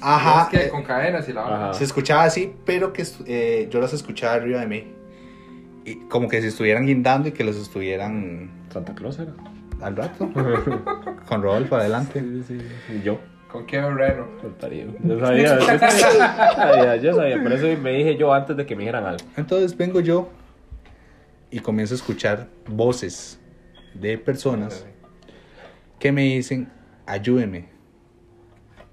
[0.00, 1.74] Ajá, es que eh, con cadenas y la Ajá.
[1.74, 4.84] se escuchaba así, pero que eh, yo las escuchaba arriba de mí.
[5.86, 9.32] Y como que se estuvieran guindando y que los estuvieran Santa Claus era.
[9.80, 10.30] al rato.
[11.28, 12.20] Con Rodolfo adelante.
[12.20, 12.58] Sí, sí,
[12.88, 12.94] sí.
[12.96, 13.18] Y yo.
[13.54, 14.26] ¿Con qué reno?
[15.04, 18.80] Yo sabía, yo sabía, yo sabía, por eso me dije yo antes de que me
[18.80, 19.24] dijeran algo.
[19.36, 20.28] Entonces vengo yo
[21.52, 23.38] y comienzo a escuchar voces
[23.94, 24.84] de personas
[26.00, 26.68] que me dicen,
[27.06, 27.68] ayúdeme,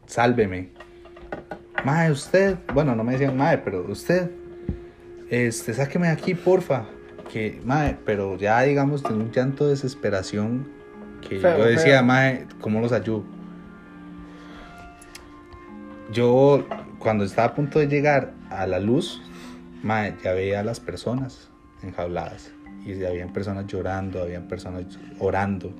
[0.05, 0.69] sálveme.
[1.83, 4.29] Mae, usted, bueno, no me decían mae, pero usted,
[5.31, 6.85] este, sáqueme de aquí, porfa.
[7.33, 10.67] Que, mae, pero ya digamos de un llanto de desesperación
[11.27, 12.03] que Feo, yo decía, feo.
[12.03, 13.40] mae, ¿cómo los ayudo?
[16.11, 16.65] Yo,
[16.99, 19.21] cuando estaba a punto de llegar a la luz,
[20.23, 21.49] ya veía a las personas
[21.83, 22.51] enjauladas.
[22.85, 24.85] Y habían personas llorando, habían personas
[25.19, 25.71] orando.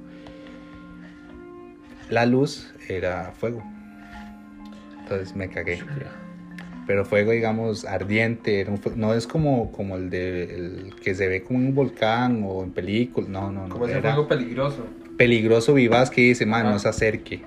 [2.10, 3.64] La luz era fuego.
[5.00, 5.80] Entonces me cagué.
[6.88, 8.60] Pero fuego, digamos, ardiente.
[8.60, 11.68] era un fue- no es como, como el, de, el que se ve como en
[11.68, 13.30] un volcán o en películas.
[13.30, 13.74] No, no, no.
[13.74, 14.86] Como ese era fuego peligroso.
[15.18, 17.42] peligroso vivaz que dice, man, no se acerque.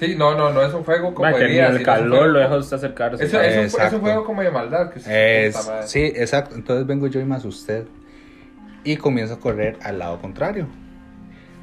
[0.00, 2.76] Sí, no, no, no es un fuego como de día, el calor lo deja usted
[2.78, 3.22] acercarse.
[3.22, 3.96] Eso, es, un, es Exacto.
[3.96, 4.90] un juego como de maldad.
[4.90, 5.86] Que usted Es, puta madre.
[5.88, 6.54] sí, exacto.
[6.54, 7.84] Entonces vengo yo y más usted.
[8.82, 10.66] Y comienzo a correr al lado contrario.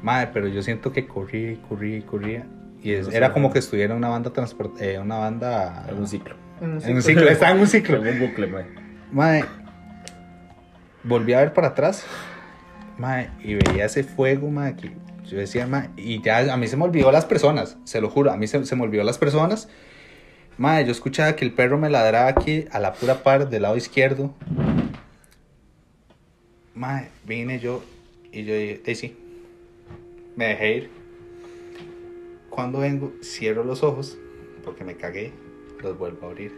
[0.02, 2.46] Madre, pero yo siento que corría y corría y corría.
[2.80, 3.16] Y es- No sé.
[3.16, 6.36] era como que estuviera en una banda transport, eh, una banda En un ciclo.
[6.60, 7.02] En un en un ciclo.
[7.22, 7.96] ciclo, estaba en un ciclo.
[8.06, 8.66] En un bucle, mae.
[9.10, 9.44] Madre,
[11.02, 12.04] volví a ver para atrás.
[12.98, 14.92] Madre, y veía ese fuego, madre, que
[15.28, 18.30] yo decía, madre, y ya a mí se me olvidó las personas, se lo juro,
[18.32, 19.68] a mí se, se me olvidó las personas.
[20.56, 23.76] Madre, yo escuchaba que el perro me ladraba aquí a la pura par del lado
[23.76, 24.34] izquierdo.
[26.74, 27.82] Madre, vine yo
[28.32, 29.16] y yo dije, "Ey, sí,
[30.36, 30.90] me dejé ir.
[32.50, 34.16] Cuando vengo, cierro los ojos
[34.64, 35.32] porque me cagué,
[35.82, 36.52] los vuelvo a abrir.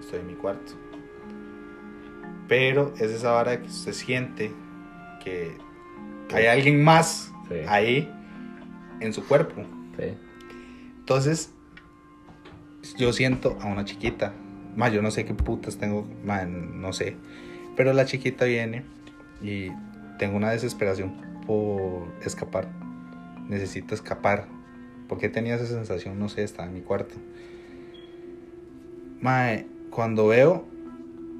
[0.00, 0.72] Estoy en mi cuarto.
[2.48, 4.52] Pero es esa vara que usted siente
[5.22, 5.52] que
[6.32, 7.56] hay alguien más Sí.
[7.68, 8.10] ahí
[9.00, 9.62] en su cuerpo.
[9.98, 10.14] Sí.
[11.00, 11.52] Entonces,
[12.96, 14.32] yo siento a una chiquita.
[14.76, 17.16] Más, yo no sé qué putas tengo, no sé.
[17.76, 18.84] Pero la chiquita viene
[19.42, 19.70] y
[20.18, 21.14] tengo una desesperación
[21.46, 22.68] por escapar.
[23.48, 24.46] Necesito escapar.
[25.08, 26.18] ¿Por qué tenía esa sensación?
[26.18, 27.16] No sé, estaba en mi cuarto.
[29.20, 30.64] Mae, cuando veo,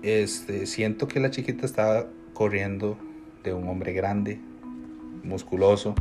[0.02, 2.98] este, siento que la chiquita estaba corriendo
[3.44, 4.40] de un hombre grande,
[5.22, 5.94] musculoso,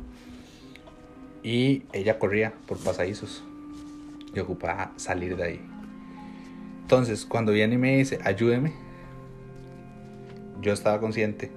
[1.43, 3.43] y ella corría por pasadizos.
[4.34, 5.61] Y ocupaba salir de ahí.
[6.82, 8.74] Entonces, cuando viene y me dice, ayúdeme,
[10.61, 11.51] yo estaba consciente.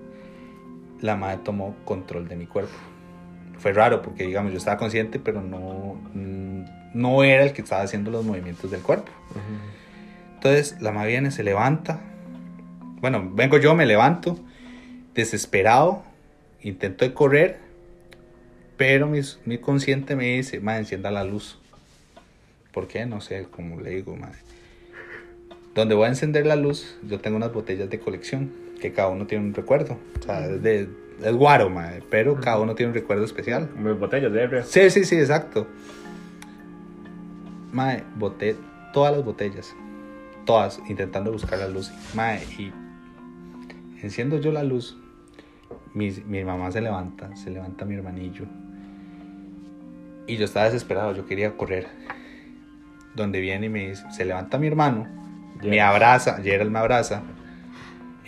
[1.00, 2.72] La madre tomó control de mi cuerpo.
[3.58, 7.82] Fue raro porque, digamos, yo estaba consciente, pero no, mm, no era el que estaba
[7.82, 9.10] haciendo los movimientos del cuerpo.
[10.34, 12.00] Entonces, la madre viene, se levanta.
[13.00, 14.38] Bueno, vengo yo, me levanto,
[15.14, 16.04] desesperado,
[16.62, 17.58] intento correr,
[18.76, 21.58] pero mi, mi consciente me dice, madre, encienda la luz.
[22.72, 23.06] ¿Por qué?
[23.06, 24.38] No sé, como le digo, madre.
[25.74, 29.26] Donde voy a encender la luz, yo tengo unas botellas de colección, que cada uno
[29.26, 29.98] tiene un recuerdo.
[30.18, 30.88] O sea, es, de,
[31.22, 33.68] es guaro, madre, pero cada uno tiene un recuerdo especial.
[33.98, 34.64] Botellas de ebrio.
[34.64, 35.66] Sí, sí, sí, exacto.
[37.72, 38.56] Mae, boté
[38.92, 39.74] todas las botellas.
[40.44, 41.90] Todas, intentando buscar la luz.
[42.14, 42.72] Mae, y
[44.02, 44.98] enciendo yo la luz.
[45.94, 48.46] Mi, mi mamá se levanta, se levanta mi hermanillo.
[50.26, 51.88] Y yo estaba desesperado, yo quería correr.
[53.14, 55.06] Donde viene y me dice, se levanta mi hermano,
[55.62, 57.22] me abraza, Gerald me abraza.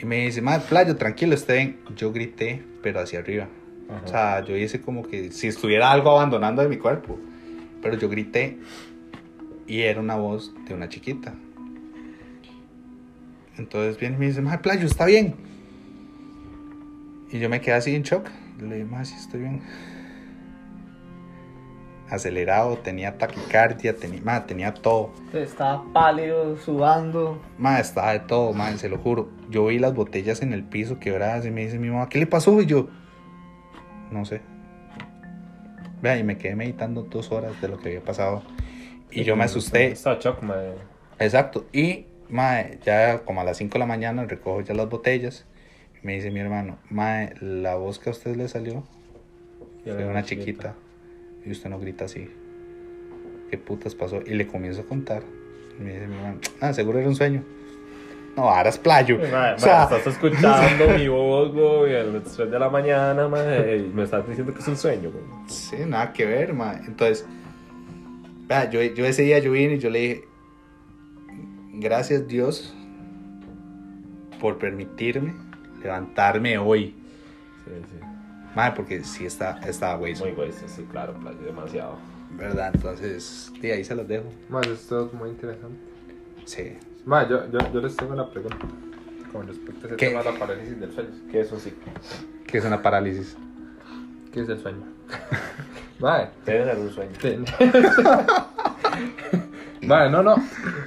[0.01, 1.81] Y me dice, madre, playo, tranquilo, esté bien.
[1.97, 3.49] Yo grité, pero hacia arriba.
[3.89, 4.03] Ajá.
[4.05, 7.19] O sea, yo hice como que si estuviera algo abandonando de mi cuerpo.
[7.81, 8.59] Pero yo grité
[9.67, 11.35] y era una voz de una chiquita.
[13.57, 15.35] Entonces viene y me dice, madre, playo, está bien.
[17.35, 18.28] Y yo me quedé así en shock.
[18.61, 19.61] Le dije, madre, sí estoy bien.
[22.09, 25.11] acelerado, tenía taquicardia, tenía, ma, tenía todo.
[25.32, 27.43] Estaba pálido, sudando.
[27.59, 29.30] Ma, estaba de todo, ma, se lo juro.
[29.51, 32.28] Yo vi las botellas en el piso quebradas y me dice mi mamá, ¿qué le
[32.28, 32.61] pasó?
[32.61, 32.87] Y yo,
[34.12, 34.41] no sé.
[36.03, 38.45] Vea, y me quedé meditando dos horas de lo que había pasado.
[39.11, 39.89] Y yo me asusté.
[39.89, 40.74] Está shock, mae.
[41.18, 41.66] Exacto.
[41.72, 45.45] Y, mae, ya como a las 5 de la mañana recojo ya las botellas.
[46.05, 48.84] Me dice mi hermano, mae, la voz que a usted le salió
[49.84, 50.74] fue una chiquita.
[51.46, 52.30] Y usted no grita así.
[53.50, 54.20] ¿Qué putas pasó?
[54.24, 55.22] Y le comienzo a contar.
[55.78, 57.42] Y me dice mi hermano, ah, seguro era un sueño.
[58.36, 59.16] No, ahora es playo.
[59.16, 63.88] O sea, estás escuchando mi voz, güey, a las 3 de la mañana, mae, y
[63.88, 65.24] me estás diciendo que es un sueño, güey.
[65.46, 66.80] Sí, nada que ver, mae.
[66.86, 67.24] Entonces,
[68.46, 70.24] vea, yo, yo ese día yo vine y yo le dije,
[71.74, 72.74] gracias Dios
[74.38, 75.32] por permitirme
[75.85, 76.95] levantarme hoy.
[77.64, 78.07] Sí, sí.
[78.57, 80.14] Mae, porque sí está, estaba güey.
[80.16, 81.14] Muy güey, sí, claro,
[81.45, 81.97] demasiado.
[82.37, 82.72] ¿Verdad?
[82.74, 84.24] Entonces, de ahí se los dejo.
[84.49, 85.76] Más, esto es muy interesante.
[86.45, 86.76] Sí.
[87.05, 88.59] Más, yo, yo, yo les tengo una pregunta.
[89.32, 90.09] Con respecto a ese ¿Qué?
[90.09, 91.11] tema de la parálisis del sueño.
[91.30, 91.74] ¿Qué es un sí?
[92.47, 93.37] Que es una parálisis.
[94.32, 94.82] ¿Qué es el sueño?
[96.01, 97.12] Madre, Tienes algún sueño.
[97.20, 97.45] Ten-
[99.87, 100.37] Vale, no, no.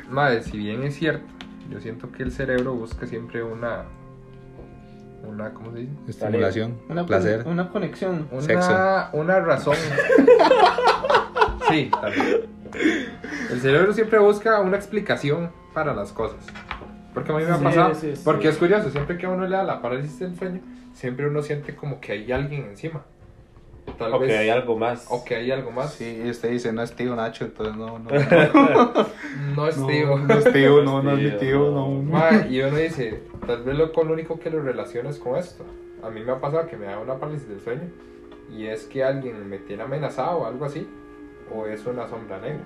[0.10, 1.26] Madre, si bien es cierto,
[1.70, 3.84] yo siento que el cerebro busca siempre una.
[5.24, 5.91] Una, ¿cómo se dice?
[6.07, 7.43] Estimulación, Una, placer.
[7.47, 8.28] una conexión.
[8.32, 9.09] Una, Sexo.
[9.13, 9.76] una razón.
[11.70, 12.45] Sí, también.
[13.51, 16.38] El cerebro siempre busca una explicación para las cosas.
[17.13, 17.93] Porque a mí me ha Sí, pasado.
[17.93, 18.22] sí, sí.
[18.24, 20.61] Porque es curioso, siempre que a uno le da la parálisis del sueño,
[20.93, 23.03] siempre uno siente como que hay alguien encima.
[23.98, 25.08] Tal O que hay algo más.
[25.10, 25.94] O que hay algo más.
[25.94, 28.10] Sí, y usted dice, no es tío Nacho, entonces no, no.
[29.56, 30.18] No es no, tío.
[30.18, 32.02] no es tío, no, no es mi Tío, no.
[32.02, 32.48] no.
[32.50, 35.64] Y uno dice, tal vez lo, único que lo relacionas con esto.
[36.04, 37.90] A mí me ha pasado que me da una parálisis del sueño
[38.56, 40.88] y es que alguien me tiene amenazado o algo así,
[41.54, 42.64] o es una sombra negra.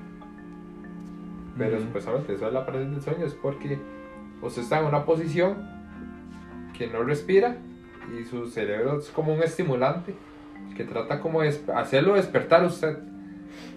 [1.58, 1.86] Pero Ujú.
[1.86, 3.80] supuestamente eso de la parálisis del sueño es porque
[4.42, 5.70] usted está en una posición
[6.78, 7.58] que no respira
[8.18, 10.14] y su cerebro es como un estimulante
[10.76, 12.98] que trata como de hacerlo despertar a usted.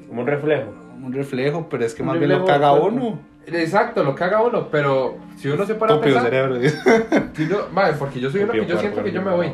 [0.09, 0.73] Como un reflejo.
[1.03, 3.19] Un reflejo, pero es que Un más bien lo caga uno.
[3.47, 6.57] Exacto, lo caga uno, pero si uno se para a pensar, cerebro.
[7.35, 7.67] si uno-
[7.99, 9.53] porque yo soy uno que yo siento que yo me voy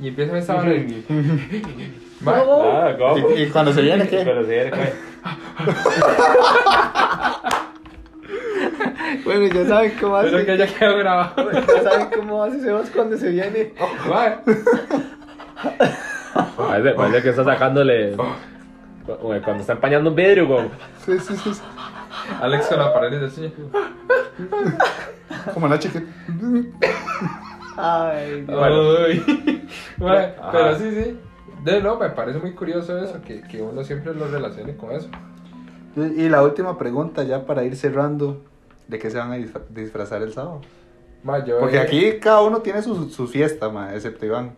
[0.00, 0.64] y empiezo a pensar
[2.26, 3.30] Ah, ¿cómo?
[3.30, 4.18] ¿Y, y cuando se viene qué?
[4.24, 4.92] Pero sí, ¿qué?
[9.24, 10.30] Bueno, ya saben cómo hace.
[10.30, 11.50] Pero que ya quedó grabado.
[11.52, 13.72] Ya saben cómo hace Sebas cuando se viene.
[14.08, 14.36] Mae.
[16.56, 18.16] Parece, parece que está sacándole.
[19.06, 20.68] Cuando está empañando un vidrio, güey.
[21.04, 21.54] Sí, sí, sí.
[21.54, 21.62] sí.
[22.40, 23.70] Alex con la parálisis del sueño.
[25.52, 26.02] Como Nacho que.
[27.76, 28.46] Ay.
[29.98, 30.50] Mae, Ajá.
[30.52, 31.18] pero sí, sí.
[31.64, 35.08] De no, me parece muy curioso eso, que, que uno siempre lo relacione con eso.
[35.96, 38.42] Y la última pregunta, ya para ir cerrando:
[38.88, 40.60] ¿de qué se van a disfra- disfrazar el sábado?
[41.22, 44.56] Mae, yo, Porque eh, aquí cada uno tiene su, su fiesta, ma, excepto Iván.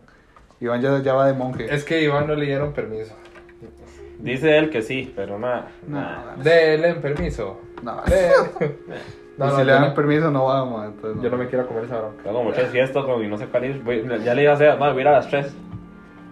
[0.59, 1.73] Iván ya, ya va de monje.
[1.73, 3.13] Es que Iván no le dieron permiso.
[4.19, 5.67] Dice él que sí, pero nada.
[5.87, 6.35] No, nada.
[6.37, 7.59] Denle permiso.
[7.83, 8.01] no.
[8.07, 8.75] Denle.
[9.37, 11.37] Y No, si no, le yo dan no- permiso, no va, ma, entonces Yo no
[11.37, 12.23] me quiero comer esa bronca.
[12.23, 13.83] Tengo muchas fiestas y no sé cuál ir.
[13.83, 15.53] Voy- ya le iba a hacer, madre, voy a ir a las 3.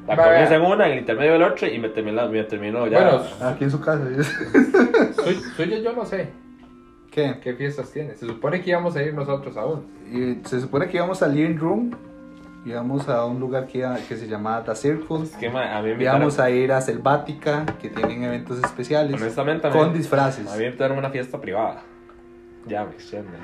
[0.08, 3.04] La comienzo en una, en el intermedio del otro y me termino, me termino ya.
[3.04, 4.04] Bueno, Aquí en su casa.
[5.24, 6.30] Suy- suyo yo no sé
[7.12, 7.36] ¿Qué?
[7.44, 8.16] qué fiestas tiene.
[8.16, 9.86] Se supone que íbamos a ir nosotros aún.
[10.12, 11.92] Y se supone que íbamos al living room.
[12.66, 15.24] Íbamos a un lugar que, que se llama The Circle.
[15.24, 16.22] es que madre, a mí me invitaron.
[16.22, 19.22] Íbamos a ir a Selvática, que tienen eventos especiales.
[19.22, 20.48] Honestamente, a mí, con disfraces.
[20.48, 21.82] a mí me invitaron a una fiesta privada.
[22.66, 23.40] Ya me extienden.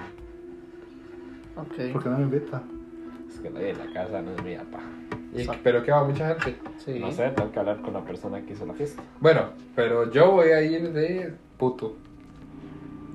[1.56, 1.92] Ok.
[1.94, 2.64] ¿Por qué no me invita?
[3.30, 4.80] Es que la, la casa no es mía, pa.
[5.34, 6.58] Y- pero que va mucha gente.
[6.84, 6.98] Sí.
[7.00, 9.04] No sé, tengo que hablar con la persona que hizo la fiesta.
[9.20, 11.96] Bueno, pero yo voy a ir de Puto.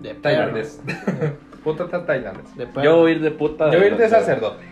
[0.00, 0.80] De tailandés.
[1.64, 2.54] Puta ta- tailandés.
[2.57, 2.68] De.
[2.84, 3.72] Yo voy a ir de puta.
[3.72, 4.64] Yo voy a ir de sacerdote.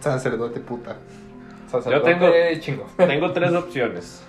[0.00, 0.96] Sacerdote puta.
[1.70, 2.86] Sacerdote tengo- chingo.
[2.96, 4.22] Tengo tres opciones.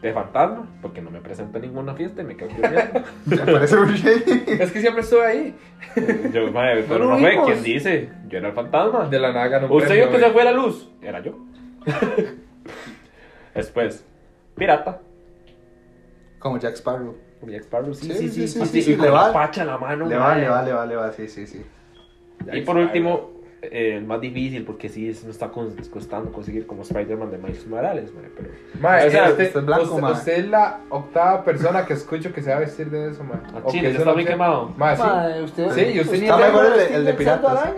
[0.00, 2.88] De fantasma, porque no me presento a ninguna fiesta y me quedo curioso.
[3.26, 4.24] Me parece muy bien.
[4.60, 5.54] Es que siempre estuve ahí.
[6.32, 7.38] Yo, madre, pero No no fue.
[7.44, 8.10] ¿Quién dice?
[8.28, 9.08] Yo era el fantasma.
[9.08, 10.90] De la nada ganó un Usted vio que se fue la luz.
[11.00, 11.38] Era yo.
[13.54, 14.04] Después,
[14.56, 15.00] pirata.
[16.40, 17.14] Como Jack Sparrow.
[17.46, 18.48] Jack Sparrow, sí, Sí, sí, sí, sí.
[18.48, 19.32] sí, sí, sí, sí, sí, con le la va.
[19.32, 20.06] pacha en la mano.
[20.06, 20.40] Le va, madre.
[20.42, 21.12] le va, le va, le va.
[21.12, 21.64] Sí, sí, sí.
[22.52, 23.30] Y por último,
[23.62, 27.38] eh, el más difícil, porque sí, es- me está con- costando conseguir como Spider-Man de
[27.38, 28.48] Miles Morales, pero...
[28.80, 30.12] Mae, O sea, usted, blanco, usted- mae.
[30.12, 33.38] usted es la octava persona que escucho que se va a vestir de eso, mae.
[33.54, 34.26] Ah, O chile, que está opción.
[34.28, 34.74] quemado.
[34.76, 35.02] Mae, sí.
[35.02, 35.70] Madre, usted.
[35.70, 37.70] Sí, usted está mejor el de- el de en cerdo piratas.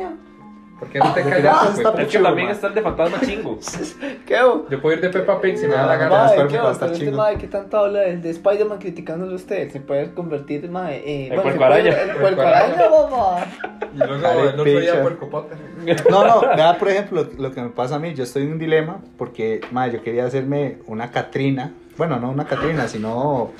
[0.79, 1.79] ¿Por qué no te Ah, callas?
[1.79, 2.05] está güey?
[2.05, 3.59] Es que también está el de fantasma chingo.
[4.27, 4.67] ¿Qué hago?
[4.69, 6.11] Yo puedo ir de Peppa Pig si me da la gana.
[6.11, 7.17] Mae, Spider-Man ¿qué Pero este chingo.
[7.17, 9.71] mae, ¿qué tanto habla del de Spider-Man criticándolo a usted?
[9.71, 11.91] Se puede convertir mae, eh, En se puerco araña.
[12.03, 13.47] en puerco araña, mamá.
[13.95, 15.03] Y luego el otro día.
[15.03, 15.59] Puerco Potter.
[16.11, 18.15] No, no, vea por ejemplo lo que me pasa a mí.
[18.15, 21.73] Yo estoy en un dilema porque, madre, yo quería hacerme una Catrina.
[21.97, 23.53] Bueno, no una Catrina, sino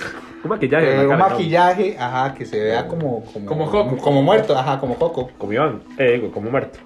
[0.43, 1.03] Un maquillaje.
[1.03, 3.97] eh, un maquillaje, ajá, que se vea como como Como Joco.
[3.99, 5.31] como muerto, ajá, como Joco.
[5.39, 5.83] Como Iván.
[5.99, 6.79] Eh, como muerto.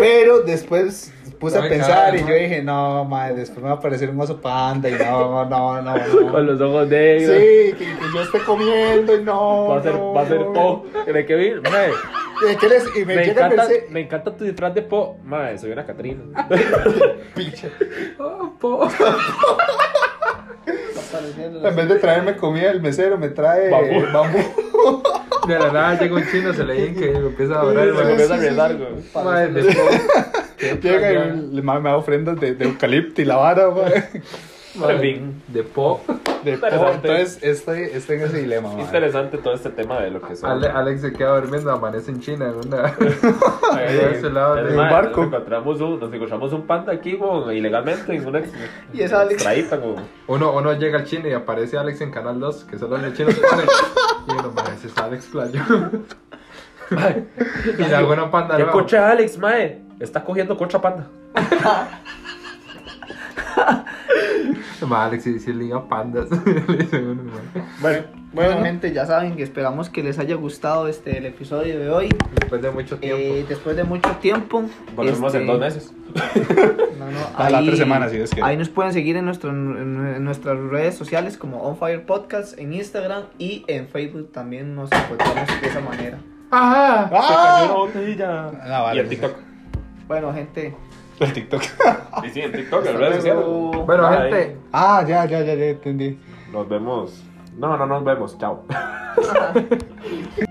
[0.00, 2.28] Pero después puse a pensar y ¿no?
[2.28, 5.80] yo dije, no, madre, después me va a aparecer un oso panda y no, no,
[5.82, 5.96] no.
[5.96, 6.32] no.
[6.32, 7.36] Con los ojos negros.
[7.36, 9.68] Sí, que, que yo esté comiendo y no.
[9.68, 10.52] Va a ser, no, va a ser no.
[10.52, 10.86] Po.
[11.12, 11.54] ¿De qué vi?
[11.70, 11.90] Mae,
[12.48, 15.18] Eh, ¿qué les- Y me, encanta, me encanta tu disfraz de Po.
[15.24, 16.22] Mae, soy una Catrina.
[17.34, 17.68] Picha.
[18.18, 18.88] Oh, po.
[21.64, 24.12] En vez de traerme comida el mesero, me trae Bambú.
[24.12, 25.02] bambú.
[25.48, 27.86] De la nada llega un chino, se le y lo empieza a adorar.
[27.86, 28.04] Se güey.
[28.04, 28.38] comienza a
[28.74, 28.90] güey.
[30.58, 34.10] Qué Llega y me da ofrendas de, de eucalipto y la vara, mae.
[35.00, 35.42] Fin.
[35.48, 36.00] De po.
[36.44, 37.08] De Interesante.
[37.08, 37.14] po.
[37.14, 38.72] Entonces, estoy, estoy en ese dilema.
[38.78, 40.50] Interesante todo este tema de lo que son.
[40.50, 42.46] Ale- Alex se queda durmiendo, amanece en China.
[42.50, 42.84] En una...
[43.72, 45.20] Ahí, de ese lado es de- más, barco.
[45.24, 47.18] Nos encontramos un, nos encontramos un panda aquí,
[47.52, 48.52] ilegalmente, en una ex-
[48.92, 49.34] Y es Alex.
[49.34, 49.80] extradita.
[50.26, 53.34] Uno, uno llega al chino y aparece Alex en Canal 2, que solo los chinos
[53.52, 53.72] Alex.
[54.28, 55.60] Y uno, madre, ese es Alex Playo.
[57.78, 58.72] y la buena panda ¿Qué nueva.
[58.72, 59.82] cocha Alex, mae?
[60.00, 61.06] Está cogiendo cocha panda.
[64.90, 66.28] Alex, si si liga pandas.
[67.80, 71.90] Bueno, Bueno, gente, ya saben que esperamos que les haya gustado este el episodio de
[71.90, 72.08] hoy.
[72.34, 73.18] Después de mucho tiempo.
[73.18, 74.64] Eh, después de mucho tiempo.
[74.94, 75.94] volvemos este, en dos meses.
[76.98, 78.42] No, no, A las tres semanas, si es que.
[78.42, 82.72] Ahí nos pueden seguir en, nuestro, en, nuestras redes sociales como On Fire Podcast en
[82.72, 86.18] Instagram y en Facebook también nos encontramos de esa manera.
[86.50, 87.04] ¡Ajá!
[87.04, 87.62] Se cayó ¡Ah!
[87.64, 88.48] una botella.
[88.64, 89.00] Ah, vale.
[89.00, 89.32] Y en TikTok.
[90.08, 90.74] Bueno, gente.
[91.20, 91.62] El TikTok.
[92.24, 93.44] Y sí, en TikTok, en hasta redes sociales.
[93.44, 93.84] luego.
[93.84, 94.18] Bueno, Bye.
[94.18, 96.18] gente, Ah, ya, ya, ya, ya entendí.
[96.52, 97.22] Nos vemos.
[97.56, 98.36] No, no nos vemos.
[98.38, 98.64] Chao.